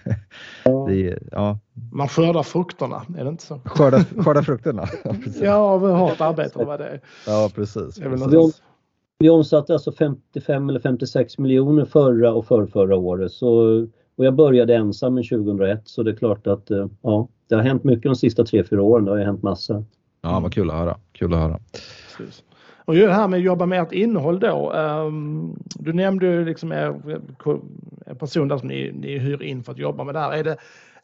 [0.65, 1.59] det ja.
[1.93, 3.61] Man skördar frukterna, är det inte så?
[3.65, 4.85] Skördar, skördar frukterna.
[5.05, 7.01] Ja, ja av hårt arbete vad det är.
[7.27, 7.99] Ja, precis.
[7.99, 8.53] Vi, om,
[9.19, 13.33] vi omsatte alltså 55 eller 56 miljoner förra och för förra året.
[13.33, 13.49] Så,
[14.17, 17.85] och jag började ensam 2001 så det är klart att eh, ja, det har hänt
[17.85, 19.05] mycket de sista tre fyra åren.
[19.05, 19.85] Det har hänt massa.
[20.23, 20.99] Ja, vad kul att höra.
[21.13, 21.61] Kul att höra.
[22.17, 22.43] Precis.
[22.87, 24.73] Och det här med att jobba med ert innehåll då.
[24.73, 30.05] Um, du nämnde liksom en person där som ni, ni hyr in för att jobba
[30.05, 30.33] med det här.
[30.33, 30.57] Är det,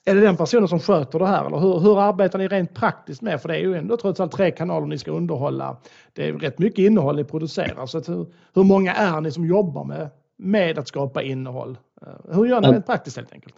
[0.05, 3.23] är det den personen som sköter det här eller hur, hur arbetar ni rent praktiskt
[3.23, 3.43] med?
[3.43, 5.77] För det är ju ändå trots allt tre kanaler ni ska underhålla.
[6.13, 7.87] Det är rätt mycket innehåll ni producerar.
[7.87, 11.79] Så hur, hur många är ni som jobbar med, med att skapa innehåll?
[12.07, 13.55] Uh, hur gör ni rent praktiskt helt enkelt?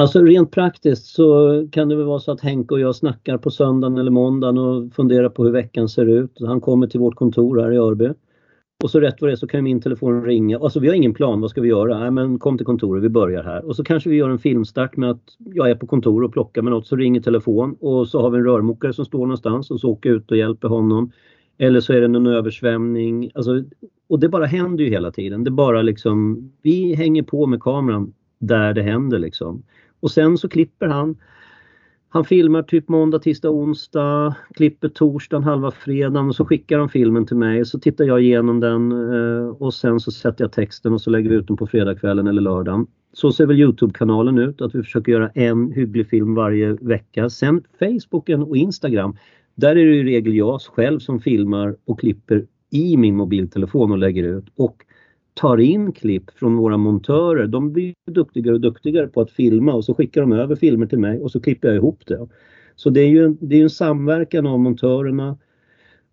[0.00, 3.50] Alltså rent praktiskt så kan det väl vara så att Henke och jag snackar på
[3.50, 6.38] söndagen eller måndagen och funderar på hur veckan ser ut.
[6.40, 8.08] Han kommer till vårt kontor här i Örby.
[8.84, 10.58] Och så rätt vad det är så kan min telefon ringa.
[10.58, 11.98] Alltså vi har ingen plan, vad ska vi göra?
[11.98, 13.64] Nej men kom till kontoret, vi börjar här.
[13.64, 16.62] Och så kanske vi gör en filmstart med att jag är på kontor och plockar
[16.62, 19.80] med något så ringer telefon och så har vi en rörmokare som står någonstans och
[19.80, 21.12] så åker ut och hjälper honom.
[21.58, 23.30] Eller så är det någon översvämning.
[23.34, 23.62] Alltså,
[24.08, 25.44] och det bara händer ju hela tiden.
[25.44, 29.62] Det bara liksom, vi hänger på med kameran där det händer liksom.
[30.00, 31.16] Och sen så klipper han.
[32.10, 37.26] Han filmar typ måndag, tisdag, onsdag, klipper torsdagen, halva fredagen och så skickar han filmen
[37.26, 37.64] till mig.
[37.64, 41.30] Så tittar jag igenom den eh, och sen så sätter jag texten och så lägger
[41.30, 42.86] vi ut den på fredagskvällen eller lördagen.
[43.12, 47.30] Så ser väl Youtube-kanalen ut, att vi försöker göra en hygglig film varje vecka.
[47.30, 49.16] Sen Facebooken och Instagram,
[49.54, 53.98] där är det i regel jag själv som filmar och klipper i min mobiltelefon och
[53.98, 54.44] lägger ut.
[54.56, 54.84] Och
[55.38, 57.46] tar in klipp från våra montörer.
[57.46, 60.98] De blir duktigare och duktigare på att filma och så skickar de över filmer till
[60.98, 62.28] mig och så klipper jag ihop det.
[62.76, 65.38] Så det är ju det är en samverkan av montörerna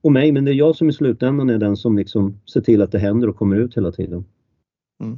[0.02, 2.82] och mig men det är jag som i slutändan är den som liksom ser till
[2.82, 4.26] att det händer och kommer ut hela tiden.
[5.04, 5.18] Mm.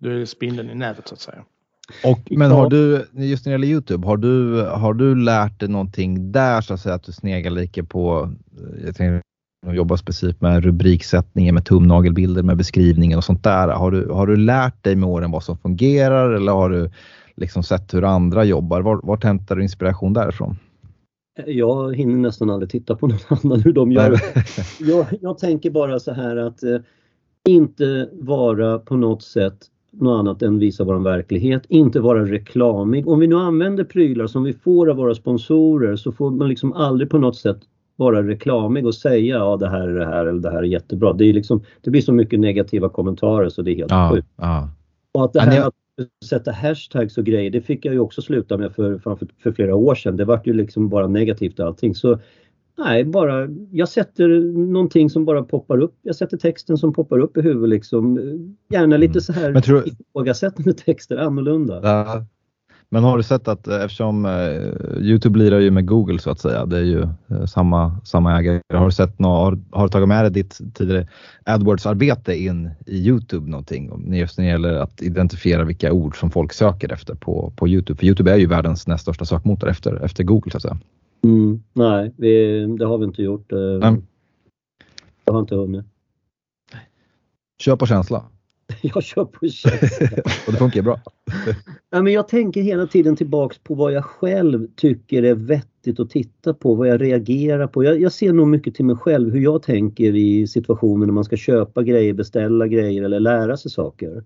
[0.00, 1.44] Du är spindeln i nätet så att säga.
[2.04, 5.68] Och, men har du, just när det gäller Youtube, har du, har du lärt dig
[5.68, 8.32] någonting där så att säga att du sneglar lite på,
[8.84, 9.22] jag tänker
[9.68, 13.68] att jobba specifikt med rubriksättningen, med tumnagelbilder, med beskrivningen och sånt där.
[13.68, 16.90] Har du, har du lärt dig med åren vad som fungerar eller har du
[17.36, 18.80] liksom sett hur andra jobbar?
[18.80, 20.56] Var, vart hämtar du inspiration därifrån?
[21.46, 24.20] Jag hinner nästan aldrig titta på någon annan hur de gör.
[24.80, 26.78] jag, jag tänker bara så här att eh,
[27.48, 29.58] inte vara på något sätt
[30.00, 33.08] något annat än visa vår verklighet, inte vara reklamig.
[33.08, 36.72] Om vi nu använder prylar som vi får av våra sponsorer så får man liksom
[36.72, 37.58] aldrig på något sätt
[37.96, 41.12] vara reklamig och säga ja det här är det här eller det här är jättebra.
[41.12, 44.28] Det, är liksom, det blir så mycket negativa kommentarer så det är helt ja, sjukt.
[44.36, 44.68] Ja.
[45.12, 45.74] Och att det här att
[46.24, 49.74] sätta hashtags och grejer, det fick jag ju också sluta med för, för, för flera
[49.74, 50.16] år sedan.
[50.16, 51.94] Det var ju liksom bara negativt allting.
[51.94, 52.18] Så
[52.78, 54.28] nej, bara jag sätter
[54.72, 55.94] någonting som bara poppar upp.
[56.02, 58.18] Jag sätter texten som poppar upp i huvudet liksom.
[58.68, 59.84] Gärna lite så här tror...
[59.88, 61.80] ifrågasättande texter, annorlunda.
[61.82, 62.26] Ja.
[62.94, 66.40] Men har du sett att eh, eftersom eh, Youtube lirar ju med Google så att
[66.40, 68.60] säga, det är ju eh, samma, samma ägare.
[68.74, 71.08] Har du sett något, har, har du tagit med dig ditt tidigare
[71.44, 74.14] AdWords-arbete in i Youtube någonting?
[74.14, 77.98] Just när det gäller att identifiera vilka ord som folk söker efter på, på Youtube.
[77.98, 80.78] För Youtube är ju världens näst största sökmotor efter, efter Google så att säga.
[81.24, 83.52] Mm, nej, vi, det har vi inte gjort.
[83.80, 84.02] Nej.
[85.24, 85.84] Jag har inte hunnit.
[87.58, 88.24] Kör på känsla.
[88.94, 90.08] Jag kör på känsla.
[90.46, 91.00] och det funkar bra.
[91.90, 96.10] ja, men jag tänker hela tiden tillbaks på vad jag själv tycker är vettigt att
[96.10, 97.84] titta på, vad jag reagerar på.
[97.84, 101.24] Jag, jag ser nog mycket till mig själv hur jag tänker i situationer när man
[101.24, 104.24] ska köpa grejer, beställa grejer eller lära sig saker.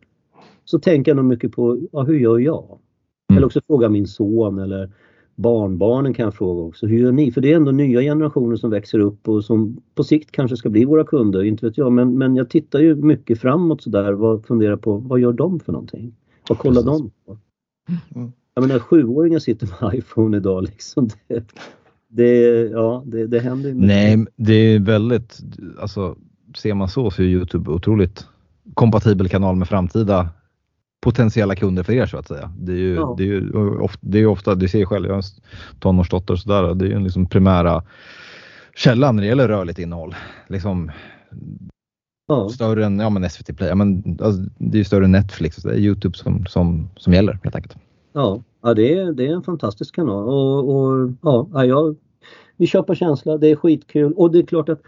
[0.64, 2.64] Så tänker jag nog mycket på, ja, hur gör jag?
[2.64, 3.36] Mm.
[3.36, 4.90] Eller också fråga min son eller
[5.38, 6.86] barnbarnen kan jag fråga också.
[6.86, 7.32] Hur gör ni?
[7.32, 10.68] För det är ändå nya generationer som växer upp och som på sikt kanske ska
[10.68, 11.92] bli våra kunder, inte vet jag.
[11.92, 15.72] Men, men jag tittar ju mycket framåt sådär och funderar på vad gör de för
[15.72, 16.14] någonting?
[16.48, 17.00] Vad kollar Precis.
[17.00, 17.38] de på?
[18.14, 18.32] Mm.
[18.54, 21.08] Jag menar sjuåringar sitter med iPhone idag liksom.
[21.28, 21.44] Det,
[22.08, 23.74] det, ja, det, det händer ju.
[23.74, 25.38] Nej, det är väldigt,
[25.80, 26.16] alltså
[26.56, 28.26] ser man så så är Youtube otroligt
[28.74, 30.28] kompatibel kanal med framtida
[31.00, 32.52] potentiella kunder för er så att säga.
[32.58, 33.14] Det är ju, ja.
[33.18, 36.40] det är ju ofta, det är ofta, du ser själv, jag har en tonårsdotter och
[36.40, 37.82] sådär, det är ju liksom primära
[38.76, 40.14] källan när det gäller rörligt innehåll.
[40.48, 40.90] Liksom,
[42.28, 42.48] ja.
[42.48, 45.70] Större än ja, men SVT Play, ja, men, alltså, det är större än Netflix, det
[45.70, 47.76] är Youtube som, som, som gäller helt enkelt.
[48.12, 51.96] Ja, ja det, är, det är en fantastisk kanal och, och ja, jag,
[52.56, 54.82] vi kör på känsla, det är skitkul och det är klart att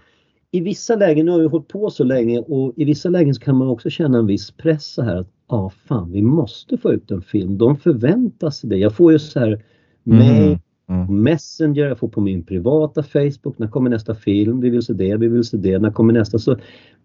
[0.53, 3.57] i vissa lägen, nu har vi hållit på så länge och i vissa lägen kan
[3.57, 7.23] man också känna en viss press så här ja fan vi måste få ut en
[7.23, 7.59] film.
[7.59, 8.77] De förväntar sig det.
[8.77, 9.63] Jag får ju så här
[10.05, 10.59] mail, mm.
[10.91, 11.23] Mm.
[11.23, 14.61] Messenger, jag får på min privata Facebook, när kommer nästa film?
[14.61, 16.39] Vi vill se det, vi vill se det, när kommer nästa?
[16.39, 16.57] Så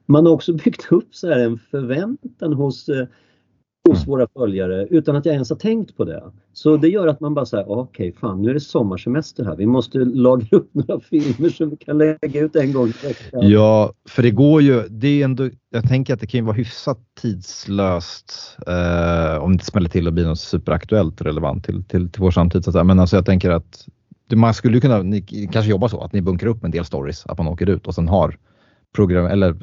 [0.06, 3.08] man har också byggt upp så här en förväntan hos eh,
[3.90, 4.10] hos mm.
[4.10, 6.24] våra följare utan att jag ens har tänkt på det.
[6.54, 9.56] Så det gör att man bara säger okej okay, fan nu är det sommarsemester här.
[9.56, 13.50] Vi måste lagra upp några filmer som vi kan lägga ut en gång i veckan.
[13.50, 14.84] Ja, för det går ju.
[14.90, 19.66] Det är ändå, jag tänker att det kan vara hyfsat tidslöst eh, om det inte
[19.66, 22.64] smäller till och blir något superaktuellt relevant till, till, till vår samtid.
[22.64, 23.88] Så Men alltså jag tänker att
[24.34, 25.22] man skulle kunna, ni
[25.52, 27.96] kanske jobbar så att ni bunkrar upp en del stories, att man åker ut och
[27.96, 28.38] sen har
[28.96, 29.56] program eller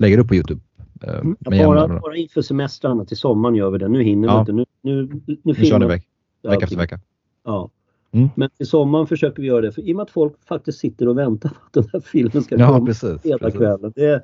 [0.00, 0.60] lägger upp på Youtube
[1.02, 1.36] Eh, mm.
[1.40, 3.88] bara, bara inför semestrarna till sommaren gör vi det.
[3.88, 4.34] Nu hinner ja.
[4.34, 4.52] vi inte.
[4.52, 6.06] Nu, nu, nu, nu kör ni veck,
[6.42, 7.00] vecka efter vecka.
[7.44, 7.70] Ja.
[8.12, 8.28] Mm.
[8.34, 9.72] Men till sommaren försöker vi göra det.
[9.72, 12.42] För I och med att folk faktiskt sitter och väntar på att den här filmen
[12.42, 13.92] ska ja, komma precis, hela kvällen.
[13.96, 14.22] Det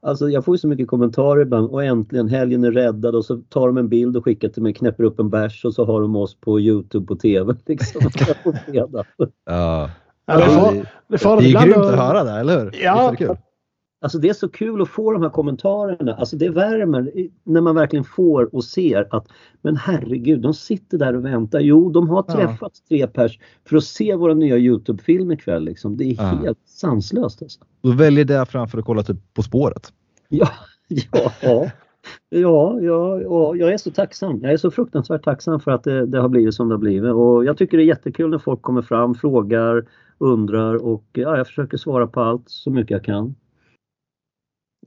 [0.00, 3.36] alltså jag får ju så mycket kommentarer ibland och äntligen helgen är räddad och så
[3.36, 6.00] tar de en bild och skickar till mig, knäpper upp en bärs och så har
[6.00, 7.54] de oss på Youtube på TV.
[7.66, 8.00] Liksom,
[8.44, 9.04] på fredag.
[9.44, 9.90] ja.
[10.26, 10.72] Ja, det, är,
[11.08, 12.74] det, är, det är grymt att höra det, eller hur?
[12.82, 13.16] Ja,
[14.02, 16.14] Alltså det är så kul att få de här kommentarerna.
[16.14, 17.12] Alltså det värmer
[17.44, 19.28] när man verkligen får och ser att
[19.62, 21.60] men herregud, de sitter där och väntar.
[21.60, 22.88] Jo, de har träffat ja.
[22.88, 23.38] tre pers
[23.68, 25.64] för att se våra nya Youtube-film ikväll.
[25.64, 25.96] Liksom.
[25.96, 26.22] Det är ja.
[26.22, 27.42] helt sanslöst.
[27.42, 27.60] Alltså.
[27.82, 29.92] Du väljer det framför att kolla typ På spåret?
[30.28, 30.48] Ja,
[30.88, 31.70] ja, ja.
[32.30, 34.40] Ja, ja, ja, jag är så tacksam.
[34.42, 37.12] Jag är så fruktansvärt tacksam för att det, det, har blivit som det har blivit.
[37.12, 39.84] Och jag tycker det är jättekul när folk kommer fram, frågar,
[40.18, 43.34] undrar och ja, jag försöker svara på allt så mycket jag kan.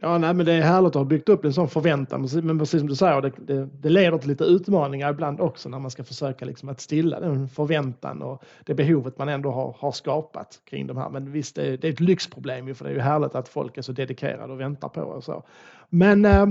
[0.01, 2.27] Ja, nej, men det är härligt att ha byggt upp en sån förväntan.
[2.43, 5.79] Men precis som du säger, det, det, det leder till lite utmaningar ibland också när
[5.79, 9.91] man ska försöka liksom att stilla den förväntan och det behovet man ändå har, har
[9.91, 11.09] skapat kring de här.
[11.09, 13.81] Men visst, det, det är ett lyxproblem för det är ju härligt att folk är
[13.81, 15.43] så dedikerade och väntar på och så.
[15.89, 16.45] Men eh,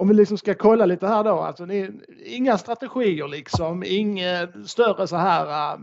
[0.00, 1.90] om vi liksom ska kolla lite här då, alltså ni,
[2.24, 5.80] inga strategier liksom, inget större så här äh,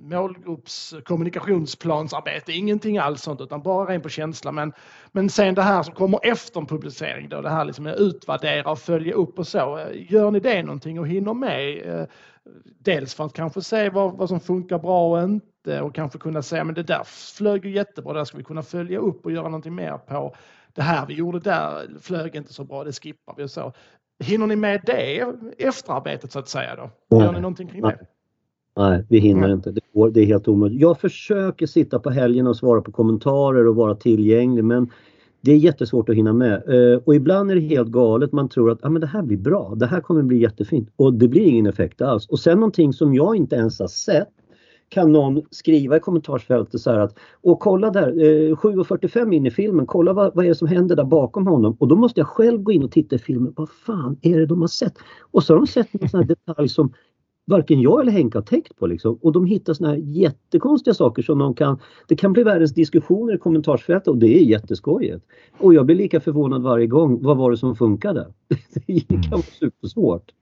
[0.00, 4.52] målgrupps kommunikationsplansarbete, ingenting alls sånt utan bara ren på känsla.
[4.52, 4.72] Men,
[5.12, 8.70] men sen det här som kommer efter en publicering då, det här liksom att utvärdera
[8.70, 9.78] och följa upp och så.
[9.78, 11.88] Äh, gör ni det någonting och hinner med?
[12.00, 12.06] Äh,
[12.78, 16.42] dels för att kanske se vad, vad som funkar bra och inte och kanske kunna
[16.42, 19.32] säga men det där flög ju jättebra, det där ska vi kunna följa upp och
[19.32, 20.34] göra någonting mer på
[20.74, 23.72] det här vi gjorde där flög inte så bra, det skippar vi och så.
[24.24, 25.24] Hinner ni med det
[25.58, 27.16] efterarbetet så att säga då?
[27.18, 27.98] Gör ni någonting kring det?
[28.76, 29.52] Nej, vi hinner Nej.
[29.52, 29.70] inte.
[29.70, 30.80] Det, går, det är helt omöjligt.
[30.80, 34.90] Jag försöker sitta på helgen och svara på kommentarer och vara tillgänglig men
[35.40, 36.62] det är jättesvårt att hinna med.
[36.68, 38.32] Eh, och ibland är det helt galet.
[38.32, 39.74] Man tror att ah, men det här blir bra.
[39.76, 40.90] Det här kommer bli jättefint.
[40.96, 42.28] Och det blir ingen effekt alls.
[42.28, 44.28] Och sen någonting som jag inte ens har sett
[44.90, 49.50] kan någon skriva i kommentarsfältet så här att och kolla där, eh, 7.45 in i
[49.50, 51.76] filmen, kolla vad, vad är det som händer där bakom honom?
[51.78, 54.46] Och då måste jag själv gå in och titta i filmen, vad fan är det
[54.46, 54.94] de har sett?
[55.30, 56.92] Och så har de sett en sån här detalj som
[57.46, 58.86] varken jag eller Henke har tänkt på.
[58.86, 59.18] Liksom.
[59.22, 61.78] Och de hittar såna här jättekonstiga saker som de kan...
[62.08, 65.24] Det kan bli världens diskussioner i kommentarsfältet och det är jätteskojigt.
[65.58, 67.22] Och jag blir lika förvånad varje gång.
[67.22, 68.32] Vad var det som funkade?
[68.86, 70.32] det kan vara supersvårt.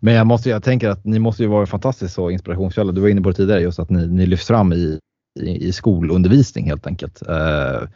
[0.00, 1.66] Men jag, måste, jag tänker att ni måste ju vara
[2.00, 2.92] en så inspirationskälla.
[2.92, 4.98] Du var inne på det tidigare just att ni, ni lyfts fram i,
[5.40, 7.22] i, i skolundervisning helt enkelt.
[7.22, 7.88] Uh,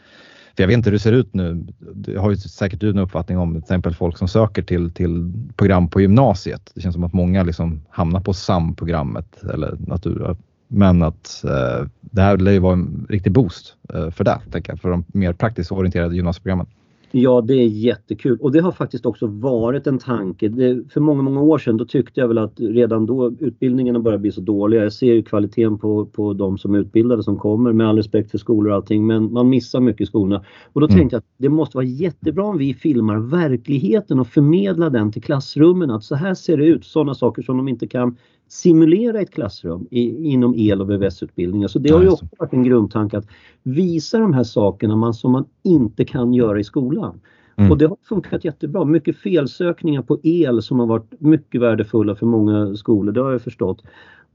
[0.56, 1.66] för jag vet inte hur det ser ut nu.
[1.78, 5.32] Det har ju säkert du en uppfattning om till exempel folk som söker till, till
[5.56, 6.70] program på gymnasiet.
[6.74, 10.36] Det känns som att många liksom hamnar på SAM-programmet eller natur.
[10.68, 14.72] Men att uh, det här lär ju vara en riktig boost uh, för det, tänker
[14.72, 16.66] jag, för de mer praktiskt orienterade gymnasieprogrammen.
[17.14, 20.48] Ja, det är jättekul och det har faktiskt också varit en tanke.
[20.48, 24.18] Det, för många, många år sedan då tyckte jag väl att redan då utbildningarna börjar
[24.18, 24.82] bli så dåliga.
[24.82, 28.30] Jag ser ju kvaliteten på, på de som är utbildade som kommer med all respekt
[28.30, 30.44] för skolor och allting men man missar mycket i skolorna.
[30.72, 30.98] Och då mm.
[30.98, 35.22] tänkte jag att det måste vara jättebra om vi filmar verkligheten och förmedlar den till
[35.22, 35.90] klassrummen.
[35.90, 38.16] Att så här ser det ut, sådana saker som de inte kan
[38.52, 41.68] simulera ett klassrum i, inom el och VVS-utbildningar.
[41.68, 43.26] Så det har ju också varit en grundtanke att
[43.62, 47.20] visa de här sakerna man, som man inte kan göra i skolan.
[47.56, 47.70] Mm.
[47.70, 48.84] Och det har funkat jättebra.
[48.84, 53.42] Mycket felsökningar på el som har varit mycket värdefulla för många skolor, det har jag
[53.42, 53.82] förstått.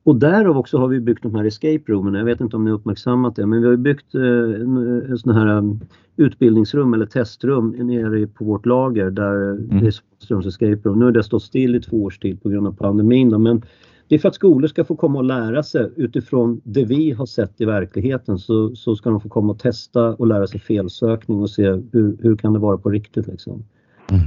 [0.04, 2.14] Och därav också har vi byggt de här escape roomen.
[2.14, 5.80] Jag vet inte om ni uppmärksammat det men vi har byggt eh, sån här um,
[6.16, 9.80] utbildningsrum eller testrum nere på vårt lager där mm.
[9.82, 11.00] det är Ströms escape room.
[11.00, 13.62] Nu har det stått still i två års tid på grund av pandemin då, men
[14.08, 17.26] det är för att skolor ska få komma och lära sig utifrån det vi har
[17.26, 21.42] sett i verkligheten så, så ska de få komma och testa och lära sig felsökning
[21.42, 23.28] och se hur, hur kan det vara på riktigt.
[23.28, 23.64] Liksom.
[24.12, 24.24] Mm.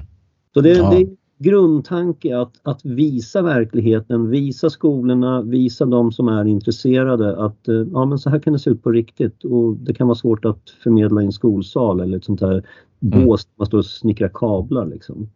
[0.54, 0.90] Så det, ja.
[0.90, 1.08] det är
[1.38, 8.04] grundtanke att, att visa verkligheten, visa skolorna, visa de som är intresserade att eh, ja,
[8.04, 10.70] men så här kan det se ut på riktigt och det kan vara svårt att
[10.70, 12.64] förmedla i en skolsal eller ett sånt här
[13.02, 13.24] mm.
[13.24, 14.86] bås där man står och snickrar kablar.
[14.86, 15.30] Liksom.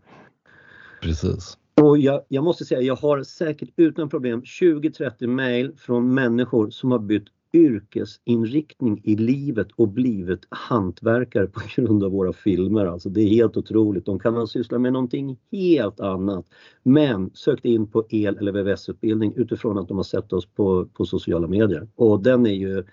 [1.02, 1.58] Precis.
[1.82, 6.92] Och jag, jag, måste säga, jag har säkert utan problem 20-30 mejl från människor som
[6.92, 12.86] har bytt yrkesinriktning i livet och blivit hantverkare på grund av våra filmer.
[12.86, 14.06] Alltså det är helt otroligt.
[14.06, 16.46] De kan syssla med någonting helt annat.
[16.82, 21.04] Men sökt in på el eller VVS-utbildning utifrån att de har sett oss på, på
[21.04, 21.88] sociala medier.
[21.94, 22.84] Och den är ju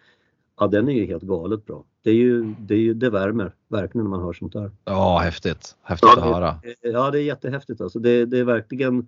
[0.61, 1.85] Ja, den är ju helt galet bra.
[2.03, 4.71] Det, är ju, det, är ju, det värmer verkligen när man hör sånt där.
[4.85, 5.75] Ja, häftigt.
[5.81, 6.59] Häftigt ja, att höra.
[6.81, 7.99] Ja, det är jättehäftigt alltså.
[7.99, 9.07] Det, det är verkligen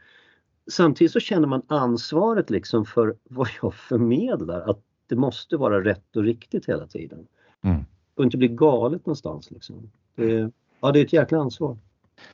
[0.72, 4.70] Samtidigt så känner man ansvaret liksom för vad jag förmedlar.
[4.70, 7.28] Att det måste vara rätt och riktigt hela tiden.
[7.62, 7.86] Mm.
[8.16, 9.52] Och inte bli galet någonstans.
[9.52, 9.92] Liksom.
[10.16, 11.78] Det, ja, det är ett jäkla ansvar.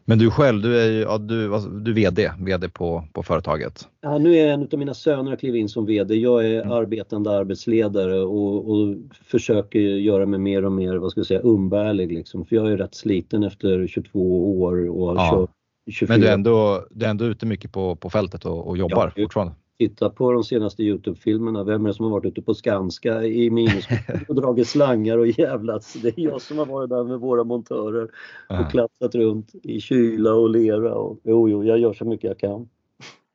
[0.06, 1.48] Men du själv, du är ju ja, du,
[1.82, 3.88] du är VD, VD på, på företaget.
[4.02, 6.16] Ja, nu är en av mina söner klivit in som VD.
[6.16, 6.72] Jag är mm.
[6.72, 12.12] arbetande arbetsledare och, och, försöker göra mig mer och mer, vad ska jag säga, umbärlig
[12.12, 12.46] liksom.
[12.46, 15.32] För jag är rätt sliten efter 22 år och har ja.
[15.32, 15.50] kört
[15.92, 16.14] 24.
[16.14, 19.14] Men du är ändå, du är ändå ute mycket på, på fältet och, och jobbar
[19.16, 19.54] ja, fortfarande?
[19.80, 21.64] Titta på de senaste Youtube-filmerna.
[21.64, 23.88] Vem är det som har varit ute på Skanska i minus
[24.28, 25.94] och dragit slangar och jävlats?
[25.94, 28.10] Det är jag som har varit där med våra montörer
[28.48, 30.94] och klatsat runt i kyla och lera.
[30.96, 32.70] Och, jo, jo, jag gör så mycket jag kan.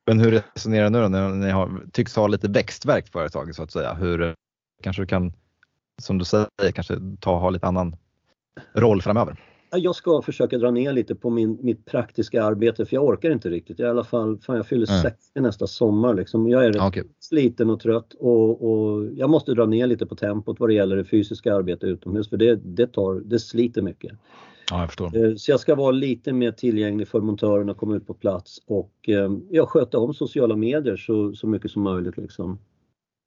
[0.07, 3.71] Men hur resonerar ni då när ni har, tycks ha lite växtverk företaget så att
[3.71, 3.93] säga?
[3.93, 4.35] Hur
[4.83, 5.33] kanske du kan,
[6.01, 7.95] som du säger, kanske ta ha lite annan
[8.73, 9.37] roll framöver?
[9.77, 13.49] Jag ska försöka dra ner lite på min, mitt praktiska arbete för jag orkar inte
[13.49, 13.79] riktigt.
[13.79, 15.01] Jag, I alla fall, fan, jag fyller mm.
[15.01, 16.13] 60 nästa sommar.
[16.13, 16.49] Liksom.
[16.49, 17.03] Jag är okay.
[17.19, 20.95] sliten och trött och, och, jag måste dra ner lite på tempot vad det gäller
[20.95, 24.11] det fysiska arbetet utomhus för det, det, tar, det sliter mycket.
[24.71, 25.25] Ja, jag förstår.
[25.25, 29.09] Eh, så jag ska vara lite mer tillgänglig för montörerna, komma ut på plats och
[29.09, 32.17] eh, ja, sköta om sociala medier så, så mycket som möjligt.
[32.17, 32.59] Liksom.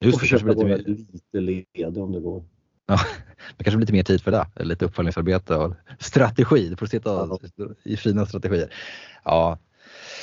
[0.05, 2.43] Just och försöka vara lite ledig om det går.
[2.89, 2.99] Ja,
[3.57, 4.47] det kanske blir lite mer tid för det.
[4.55, 6.69] Lite uppföljningsarbete och strategi.
[6.69, 7.39] Du får sitta Ja.
[7.83, 8.73] i fina strategier.
[9.23, 9.57] Ja,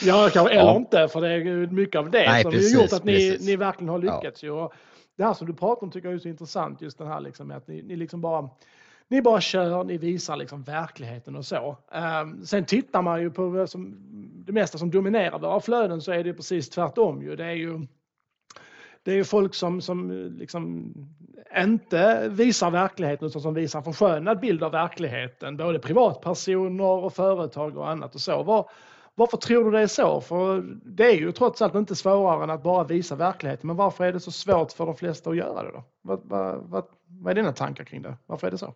[0.03, 0.77] Ja, kanske, eller Ja.
[0.77, 3.39] inte, för det är ju mycket av det Nej, som precis, har gjort att ni,
[3.41, 4.17] ni verkligen har Ja.
[4.21, 4.43] lyckats.
[4.43, 4.73] Och
[5.17, 7.51] det här som du pratar om tycker jag är så intressant, just den här liksom,
[7.51, 8.49] att ni, ni liksom bara
[9.09, 11.77] ni bara kör, ni visar liksom verkligheten och så.
[11.93, 13.97] Ehm, sen tittar man ju på som,
[14.47, 17.23] det mesta som dominerar våra flöden så är det precis tvärtom.
[17.23, 17.37] Ju.
[17.37, 17.87] Det är ju
[19.03, 20.93] det är ju folk som, som liksom
[21.57, 25.57] inte visar verkligheten utan som visar en förskönad bild av verkligheten.
[25.57, 28.43] Både privatpersoner och företag och annat och så.
[28.43, 28.71] Var,
[29.15, 30.21] varför tror du det är så?
[30.21, 33.67] För det är ju trots allt inte svårare än att bara visa verkligheten.
[33.67, 35.85] Men varför är det så svårt för de flesta att göra det då?
[36.03, 38.17] Vad, vad, vad, vad är dina tankar kring det?
[38.27, 38.75] Varför är det så?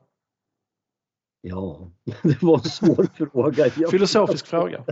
[1.41, 1.91] Ja,
[2.23, 3.71] det var en svår fråga.
[3.91, 4.85] Filosofisk fråga.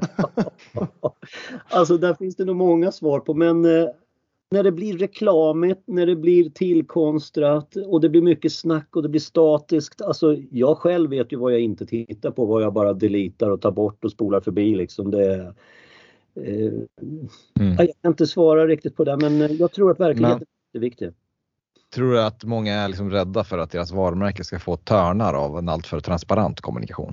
[1.69, 3.89] alltså där finns det nog många svar på men eh,
[4.51, 9.09] när det blir reklamigt, när det blir tillkonstrat och det blir mycket snack och det
[9.09, 10.03] blir statiskt.
[10.03, 13.61] Alltså jag själv vet ju vad jag inte tittar på, vad jag bara deletar och
[13.61, 15.11] tar bort och spolar förbi liksom.
[15.11, 15.35] Det,
[16.35, 16.73] eh,
[17.61, 17.77] Mm.
[17.79, 21.11] Jag kan inte svara riktigt på det men jag tror att verkligheten Men- är viktig.
[21.95, 25.59] Tror du att många är liksom rädda för att deras varumärke ska få törnar av
[25.59, 27.13] en alltför transparent kommunikation?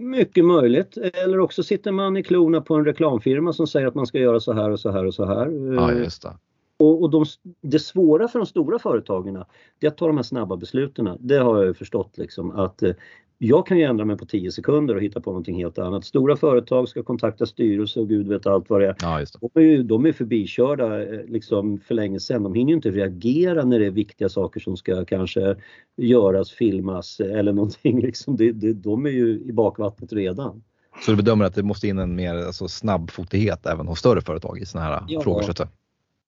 [0.00, 0.96] Mycket möjligt.
[0.96, 4.40] Eller också sitter man i klorna på en reklamfirma som säger att man ska göra
[4.40, 5.74] så här och så här och så här.
[5.74, 6.36] Ja, Eh, just det.
[6.82, 7.24] Och, och de,
[7.60, 9.44] det svåra för de stora företagen
[9.80, 11.16] det är att ta de här snabba besluten.
[11.20, 12.92] Det har jag ju förstått liksom att eh,
[13.38, 16.04] jag kan ju ändra mig på 10 sekunder och hitta på någonting helt annat.
[16.04, 18.96] Stora företag ska kontakta styrelse och gud vet allt vad det är.
[19.02, 19.26] Ja, det.
[19.40, 22.42] De är, ju, de är förbikörda eh, liksom för länge sedan.
[22.42, 25.56] De hinner ju inte reagera när det är viktiga saker som ska kanske
[25.96, 28.00] göras, filmas eller någonting.
[28.00, 28.36] Liksom.
[28.36, 30.62] Det, det, de är ju i bakvattnet redan.
[31.04, 34.58] Så du bedömer att det måste in en mer alltså, snabbfotighet även hos större företag
[34.58, 35.20] i sådana här Ja.
[35.20, 35.42] frågor?
[35.42, 35.68] Så att säga?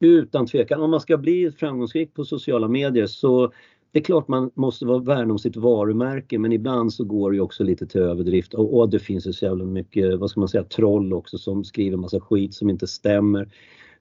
[0.04, 0.80] Utan tvekan.
[0.80, 3.52] Om man ska bli framgångsrik på sociala medier så
[3.92, 7.34] det är klart man måste vara värna om sitt varumärke men ibland så går det
[7.34, 10.40] ju också lite till överdrift och, och det finns ju så jävla mycket, vad ska
[10.40, 13.48] man säga, troll också som skriver massa skit som inte stämmer.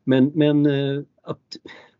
[0.04, 1.39] Men, men eh, att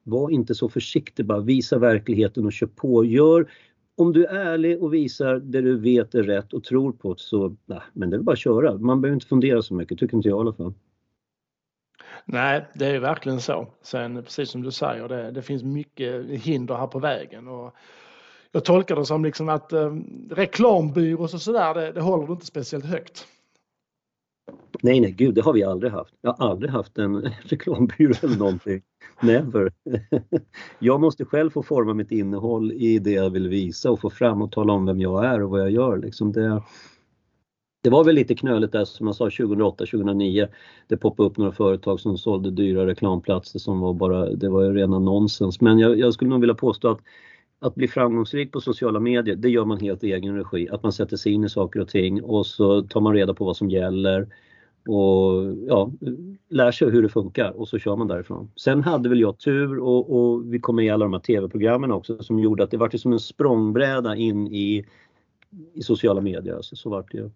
[0.04, 3.06] var inte så försiktig bara, visa verkligheten och kör på.
[3.06, 3.51] Gör,
[3.95, 7.20] om du är ärlig och visar det du vet är rätt och tror på det
[7.20, 8.78] så, nej, men det är bara att köra.
[8.78, 10.74] Man behöver inte fundera så mycket, tycker inte jag i alla fall.
[12.26, 13.67] Nej, det är verkligen så.
[13.82, 17.47] Sen precis som du säger, det, det finns mycket hinder här på vägen.
[17.47, 17.76] Och
[18.51, 19.95] jag tolkar det som liksom att eh,
[20.30, 23.28] reklambyrås och sådär, det, det håller du inte speciellt högt.
[24.82, 26.13] Nej, nej, gud, det har vi aldrig haft.
[26.21, 28.82] Jag har aldrig haft en reklambyrå eller någonting.
[29.21, 29.71] Never.
[30.80, 34.41] Jag måste själv få forma mitt innehåll i det jag vill visa och få fram
[34.41, 35.97] och tala om vem jag är och vad jag gör.
[35.97, 36.61] Liksom det,
[37.84, 40.47] det var väl lite knöligt där som jag sa 2008-2009.
[40.88, 44.73] Det poppade upp några företag som sålde dyra reklamplatser som var bara, det var ju
[44.73, 45.61] rena nonsens.
[45.61, 46.99] Men jag, jag skulle nog vilja påstå att
[47.63, 50.69] att bli framgångsrik på sociala medier, det gör man helt i egen regi.
[50.69, 53.45] Att man sätter sig in i saker och ting och så tar man reda på
[53.45, 54.27] vad som gäller
[54.88, 55.91] och ja,
[56.49, 58.51] lär sig hur det funkar och så kör man därifrån.
[58.55, 61.91] Sen hade väl jag tur och, och vi kom med i alla de här tv-programmen
[61.91, 64.86] också som gjorde att det var som en språngbräda in i,
[65.73, 66.61] i sociala medier.
[66.61, 67.29] Så, så vart det ju.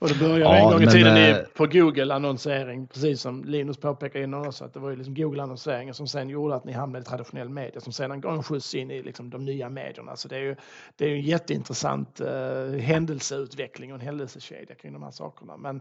[0.00, 3.44] Och det började Ja, en gång i men, tiden i, eh, på Google-annonsering, precis som
[3.44, 6.72] Linus påpekade innan också, att det var ju liksom Google-annonseringen som sen gjorde att ni
[6.72, 10.16] hamnade i traditionell media, som sedan gav en skjuts in i liksom de nya medierna.
[10.16, 10.56] Så det är ju,
[10.96, 15.56] det är ju en jätteintressant eh, händelseutveckling och en händelsekedja kring de här sakerna.
[15.56, 15.80] Men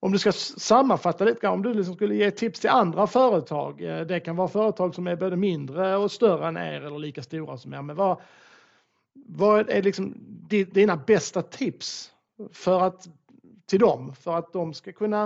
[0.00, 3.82] om du ska sammanfatta lite grann, om du liksom skulle ge tips till andra företag,
[3.82, 7.22] eh, det kan vara företag som är både mindre och större än er eller lika
[7.22, 8.20] stora som er, men vad,
[9.26, 10.14] vad är liksom
[10.48, 12.12] di- dina bästa tips
[12.52, 13.08] för att,
[13.66, 15.22] till dem för att de ska kunna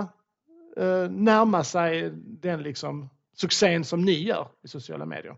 [0.77, 5.37] eh, närma sig den liksom succén som ni gör i sociala medier?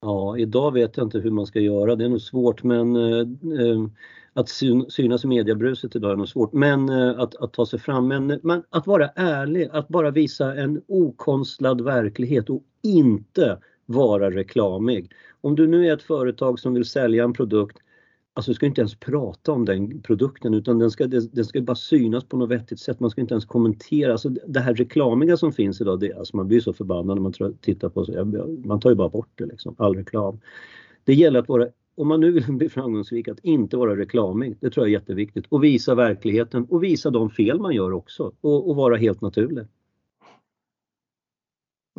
[0.00, 1.96] Ja, idag vet jag inte hur man ska göra.
[1.96, 3.18] Det är nog svårt men eh,
[3.60, 3.86] eh,
[4.34, 6.52] att syn, synas i mediebruset idag är nog svårt.
[6.52, 8.08] Men eh, att, att ta sig fram.
[8.08, 14.30] Men, eh, men att vara ärlig, att bara visa en okonstlad verklighet och inte vara
[14.30, 15.12] reklamig.
[15.40, 17.78] Om du nu är ett företag som vill sälja en produkt
[18.36, 21.74] Alltså du ska inte ens prata om den produkten utan den ska, den ska bara
[21.76, 23.00] synas på något vettigt sätt.
[23.00, 24.12] Man ska inte ens kommentera.
[24.12, 27.56] Alltså det här reklamiga som finns idag, det, alltså man blir så förbannad när man
[27.60, 28.24] tittar på så.
[28.64, 30.40] Man tar ju bara bort det liksom, all reklam.
[31.04, 34.56] Det gäller att vara, om man nu vill bli framgångsrik, att inte vara reklamig.
[34.60, 35.46] Det tror jag är jätteviktigt.
[35.48, 38.32] Och visa verkligheten och visa de fel man gör också.
[38.40, 39.66] Och, och vara helt naturlig.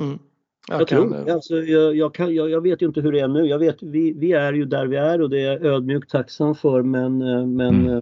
[0.01, 0.19] Mm.
[0.67, 3.27] Jag, kan, tror, alltså, jag, jag, kan, jag, jag vet ju inte hur det är
[3.27, 3.45] nu.
[3.45, 6.55] Jag vet, vi, vi är ju där vi är och det är jag ödmjukt tacksam
[6.55, 7.93] för men, eh, men Mm.
[7.93, 7.99] eh,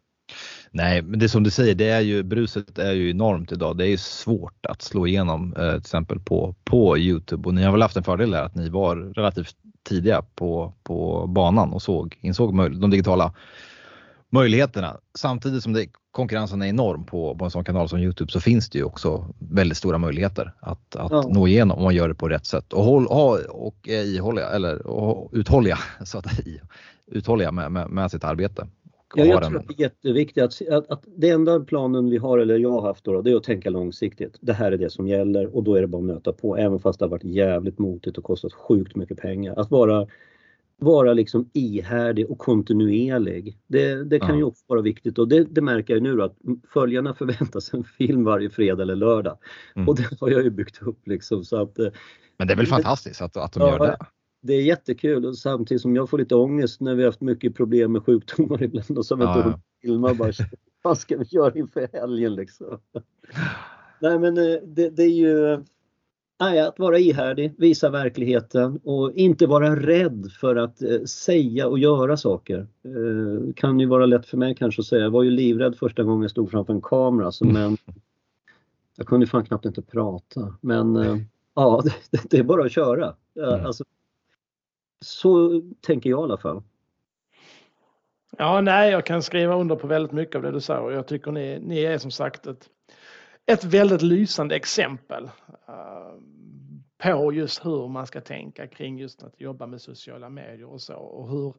[0.72, 3.78] Nej, men det som du säger, det är ju, bruset är ju enormt idag.
[3.78, 7.72] Det är svårt att slå igenom eh, till exempel på, på Youtube och ni har
[7.72, 9.56] väl haft en fördel där att ni var relativt
[9.90, 13.34] tidiga på, på banan och såg, insåg de digitala
[14.34, 14.98] möjligheterna.
[15.18, 18.70] Samtidigt som det, konkurrensen är enorm på, på en sån kanal som Youtube så finns
[18.70, 21.30] det ju också väldigt stora möjligheter att, att ja.
[21.34, 24.50] nå igenom om man gör det på rätt sätt och, håll, ha, och är ihålliga
[24.50, 26.26] eller och uthålliga, så att,
[27.08, 28.68] uthålliga med, med, med sitt arbete.
[29.16, 32.38] Ja, jag tror att det är jätteviktigt att, att, att det enda planen vi har,
[32.38, 34.38] eller jag har haft då, det är att tänka långsiktigt.
[34.42, 36.80] Det här är det som gäller och då är det bara att möta på, även
[36.80, 39.60] fast det har varit jävligt motigt och kostat sjukt mycket pengar.
[39.60, 40.08] Att vara,
[40.78, 43.58] vara liksom ihärdig och kontinuerlig.
[43.68, 44.36] Det, det kan ja.
[44.36, 46.38] ju också vara viktigt och det, det märker jag nu då, att
[46.74, 49.38] följarna förväntar sig en film varje fredag eller lördag.
[49.76, 49.90] Mm.
[49.90, 51.80] Och det har jag ju byggt upp liksom så att...
[51.80, 51.88] Eh,
[52.38, 53.98] Men det är väl fantastiskt att, att de ja, gör det?
[54.44, 57.92] det är jättekul och samtidigt som jag får lite ångest när vi haft mycket problem
[57.92, 59.60] med sjukdomar ibland och så vet ja, ja.
[59.82, 60.32] filma bara
[60.82, 62.80] vad ska vi göra inför helgen liksom.
[64.02, 65.64] Nej men eh, det, det är ju
[66.40, 71.80] nej, att vara ihärdig, visa verkligheten och inte vara rädd för att eh, säga och
[71.80, 72.68] göra saker.
[72.86, 76.04] Eh, kan ju vara lätt för mig kanske att säga, jag var ju livrädd första
[76.04, 77.78] gången jag stod framför en kamera så, men
[78.96, 81.18] jag kunde fan knappt inte prata men eh,
[81.56, 83.16] ja, det, det, är bara att köra.
[83.36, 83.66] Mm.
[83.66, 83.84] Alltså,
[85.02, 86.64] så tänker jag i alla fall.
[88.38, 90.92] Ja, nej, jag kan skriva under på väldigt mycket av det du säger.
[90.92, 92.70] Jag tycker ni, ni är som sagt ett,
[93.46, 95.24] ett väldigt lysande exempel
[95.70, 95.93] uh,
[97.04, 100.96] på just hur man ska tänka kring just att jobba med sociala medier och så.
[100.96, 101.56] Och hur,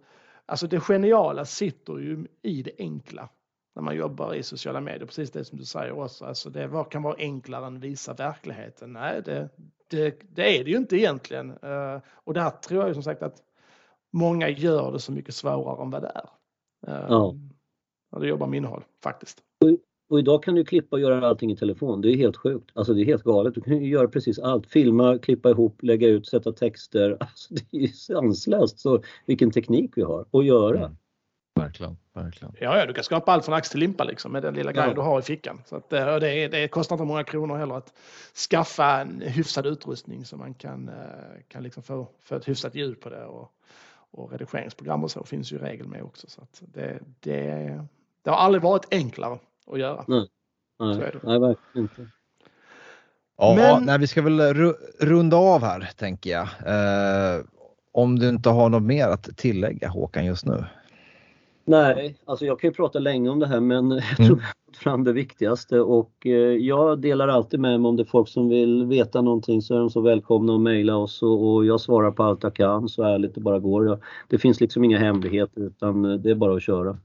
[0.47, 3.29] alltså det geniala sitter ju i det enkla
[3.75, 5.07] när man jobbar i sociala medier.
[5.07, 6.25] Precis det som du säger också.
[6.25, 8.93] Alltså det kan vara enklare än visa verkligheten.
[8.93, 9.49] Nej, det,
[9.91, 11.51] det, det är det ju inte egentligen.
[11.51, 13.43] Uh, och där tror jag som sagt att
[14.13, 16.29] många gör det så mycket svårare än vad det är.
[16.89, 17.35] Uh, ja.
[18.13, 19.43] När du jobbar med innehåll faktiskt.
[20.09, 22.01] Och, idag kan du klippa och göra allting i telefon.
[22.01, 22.71] Det är helt sjukt.
[22.75, 23.55] Alltså det är helt galet.
[23.55, 24.67] Du kan ju göra precis allt.
[24.67, 27.17] Filma, klippa ihop, lägga ut, sätta texter.
[27.21, 30.79] Alltså det är ju sanslöst så vilken teknik vi har att göra.
[30.79, 30.97] Mm.
[31.61, 32.55] Verkligen, verkligen.
[32.61, 34.89] Ja, ja, du kan skapa allt från ax till limpa liksom, med den lilla grejen
[34.89, 34.95] ja.
[34.95, 35.63] du har i fickan.
[35.67, 37.93] Så att, eh, det, det kostar inte många kronor heller att
[38.51, 43.01] skaffa en hyfsad utrustning så man kan, eh, kan liksom få, få ett hyfsat ljud
[43.01, 43.25] på det.
[43.25, 43.51] Och,
[44.11, 46.27] och redigeringsprogram och så finns ju i regel med också.
[46.31, 47.87] Så att det, det,
[48.23, 49.39] det har aldrig varit enklare
[49.73, 50.05] att göra.
[50.09, 50.29] Nej,
[50.79, 52.09] nej, nej verkligen inte.
[53.39, 53.85] Ja, Men...
[53.85, 54.55] nej, vi ska väl
[55.01, 56.49] runda av här tänker jag.
[56.67, 57.45] Eh,
[57.93, 60.65] om du inte har något mer att tillägga Håkan just nu?
[61.65, 64.39] Nej, alltså jag kan ju prata länge om det här men jag tror mm.
[64.39, 68.03] jag har fått fram det viktigaste och eh, jag delar alltid med mig om det
[68.03, 71.67] är folk som vill veta någonting så är de så välkomna att mejla oss och,
[71.67, 73.99] jag svarar på allt jag kan så ärligt det bara går.
[74.29, 76.99] Det finns liksom inga hemligheter utan eh, det är bara att köra.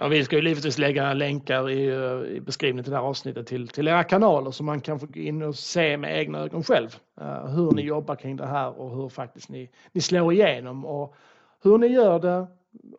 [0.00, 3.46] Ja, vi ska ju givetvis lägga länkar i, eh, i beskrivningen till det här avsnittet
[3.46, 6.62] till, till era kanaler så man kan få gå in och se med egna ögon
[6.62, 10.84] själv uh, hur ni jobbar kring det här och hur faktiskt ni, ni slår igenom.
[10.84, 11.14] Och
[11.62, 12.46] hur ni gör det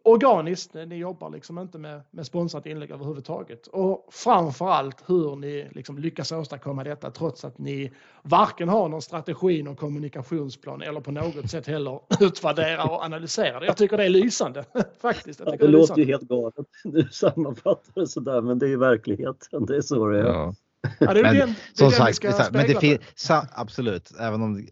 [0.04, 0.74] organiskt.
[0.74, 3.68] Ni jobbar liksom inte med, med sponsrat inlägg överhuvudtaget.
[3.68, 7.92] Och framförallt hur ni liksom lyckas åstadkomma detta trots att ni
[8.24, 13.66] varken har någon strategi, någon kommunikationsplan eller på något sätt heller utvärderar och analyserar det.
[13.66, 14.64] Jag tycker det är lysande
[15.02, 15.42] faktiskt.
[15.46, 16.56] Ja, det, det låter ju helt galet.
[16.84, 19.66] Du sammanfattar det sådär men det är ju verkligheten.
[19.66, 20.26] Det är så det är.
[20.26, 20.54] Ja.
[21.00, 22.24] Ja, det är men, den, det som sagt,
[22.54, 24.68] men det finns absolut, även om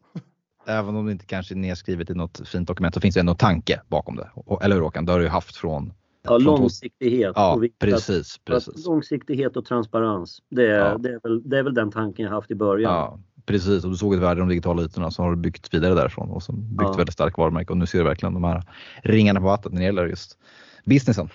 [0.65, 3.35] även om det inte kanske är nedskrivet i något fint dokument så finns det ändå
[3.35, 4.29] tanke bakom det.
[4.61, 5.05] Eller hur Håkan?
[5.05, 5.93] Det har du ju haft från
[6.23, 7.33] Ja, långsiktighet.
[7.35, 8.85] Ja, precis, precis.
[8.85, 10.41] Långsiktighet och transparens.
[10.49, 10.97] Det är, ja.
[10.97, 12.93] det, är väl, det är väl den tanken jag haft i början.
[12.93, 15.73] Ja, precis, och du såg ett värde i de digitala ytorna så har du byggt
[15.73, 16.93] vidare därifrån och så byggt ja.
[16.93, 18.63] väldigt starkt varumärke och nu ser du verkligen de här
[19.03, 20.37] ringarna på vattnet när det gäller just
[20.85, 21.29] businessen.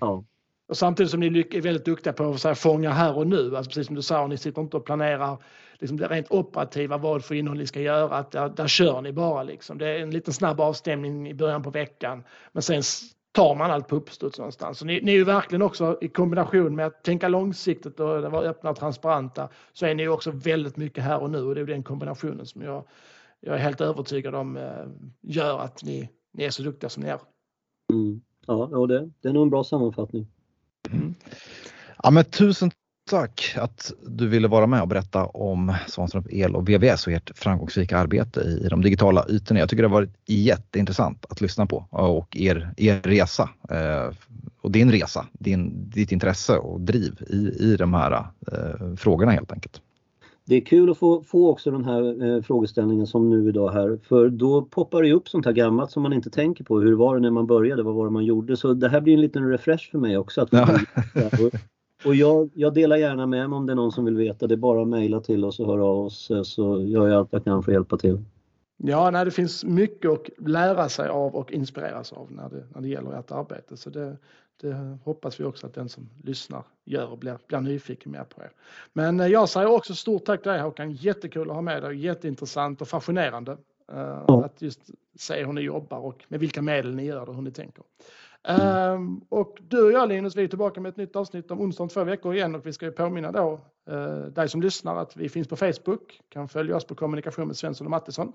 [0.00, 0.24] Ja.
[0.70, 3.86] Och samtidigt som ni är väldigt duktiga på att fånga här och nu, alltså precis
[3.86, 5.38] som du sa, ni sitter inte och planerar
[5.78, 9.12] liksom det rent operativa, vad för innehåll ni ska göra, att där, där kör ni
[9.12, 9.42] bara.
[9.42, 9.78] Liksom.
[9.78, 12.82] Det är en liten snabb avstämning i början på veckan, men sen
[13.32, 14.78] tar man allt på uppstuds någonstans.
[14.78, 18.48] Så ni, ni är ju verkligen också i kombination med att tänka långsiktigt och vara
[18.48, 21.66] öppna och transparenta, så är ni också väldigt mycket här och nu och det är
[21.66, 22.84] den kombinationen som jag,
[23.40, 24.86] jag är helt övertygad om eh,
[25.20, 27.20] gör att ni, ni är så duktiga som ni är.
[27.92, 28.20] Mm.
[28.46, 30.26] Ja, det, det är nog en bra sammanfattning.
[30.90, 31.14] Mm.
[32.02, 32.70] Ja, men tusen
[33.10, 37.38] tack att du ville vara med och berätta om Svanström El och VVS och ert
[37.38, 39.60] framgångsrika arbete i de digitala ytorna.
[39.60, 44.10] Jag tycker det har varit jätteintressant att lyssna på och er, er resa eh,
[44.60, 48.12] och din resa, din, ditt intresse och driv i, i de här
[48.52, 49.80] eh, frågorna helt enkelt.
[50.50, 53.98] Det är kul att få, få också den här eh, frågeställningen som nu idag här
[54.02, 56.80] för då poppar det upp sånt här gammalt som man inte tänker på.
[56.80, 57.82] Hur var det när man började?
[57.82, 58.56] Vad var det man gjorde?
[58.56, 60.40] Så det här blir en liten refresh för mig också.
[60.40, 60.68] Att ja.
[62.04, 64.46] Och jag, jag delar gärna med mig om det är någon som vill veta.
[64.46, 67.32] Det är bara att mejla till oss och höra av oss så gör jag allt
[67.32, 68.18] jag kan för att hjälpa till.
[68.76, 72.80] Ja, nej, det finns mycket att lära sig av och inspireras av när det, när
[72.80, 73.76] det gäller ert arbete.
[73.76, 74.16] Så det,
[74.60, 78.42] det hoppas vi också att den som lyssnar gör och blir, blir nyfiken mer på
[78.42, 78.50] er.
[78.92, 80.92] Men eh, jag säger också stort tack till dig Håkan.
[80.92, 81.96] Jättekul att ha med dig.
[81.96, 83.52] Jätteintressant och fascinerande.
[83.92, 84.44] Uh, ja.
[84.44, 84.80] Att just
[85.18, 87.84] se hur ni jobbar och med vilka medel ni gör det och hur ni tänker.
[88.48, 91.82] Um, och du och jag Linus, vi är tillbaka med ett nytt avsnitt om onsdag
[91.82, 95.16] om två veckor igen och vi ska ju påminna då uh, dig som lyssnar att
[95.16, 98.32] vi finns på Facebook, kan följa oss på kommunikation med Svensson och Mattisson.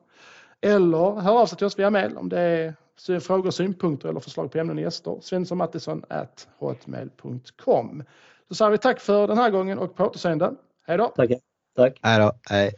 [0.61, 4.51] Eller hör av sig till oss via mail om det är frågor, synpunkter eller förslag
[4.51, 5.17] på ämnen och gäster.
[5.21, 6.03] Svenssonmattisson
[6.57, 8.03] hotmail.com.
[8.47, 10.53] Så säger vi tack för den här gången och på återseende.
[10.87, 11.07] Hej då!
[11.07, 11.29] Tack.
[11.75, 11.99] tack.
[12.01, 12.31] Hej då.
[12.49, 12.73] Hej.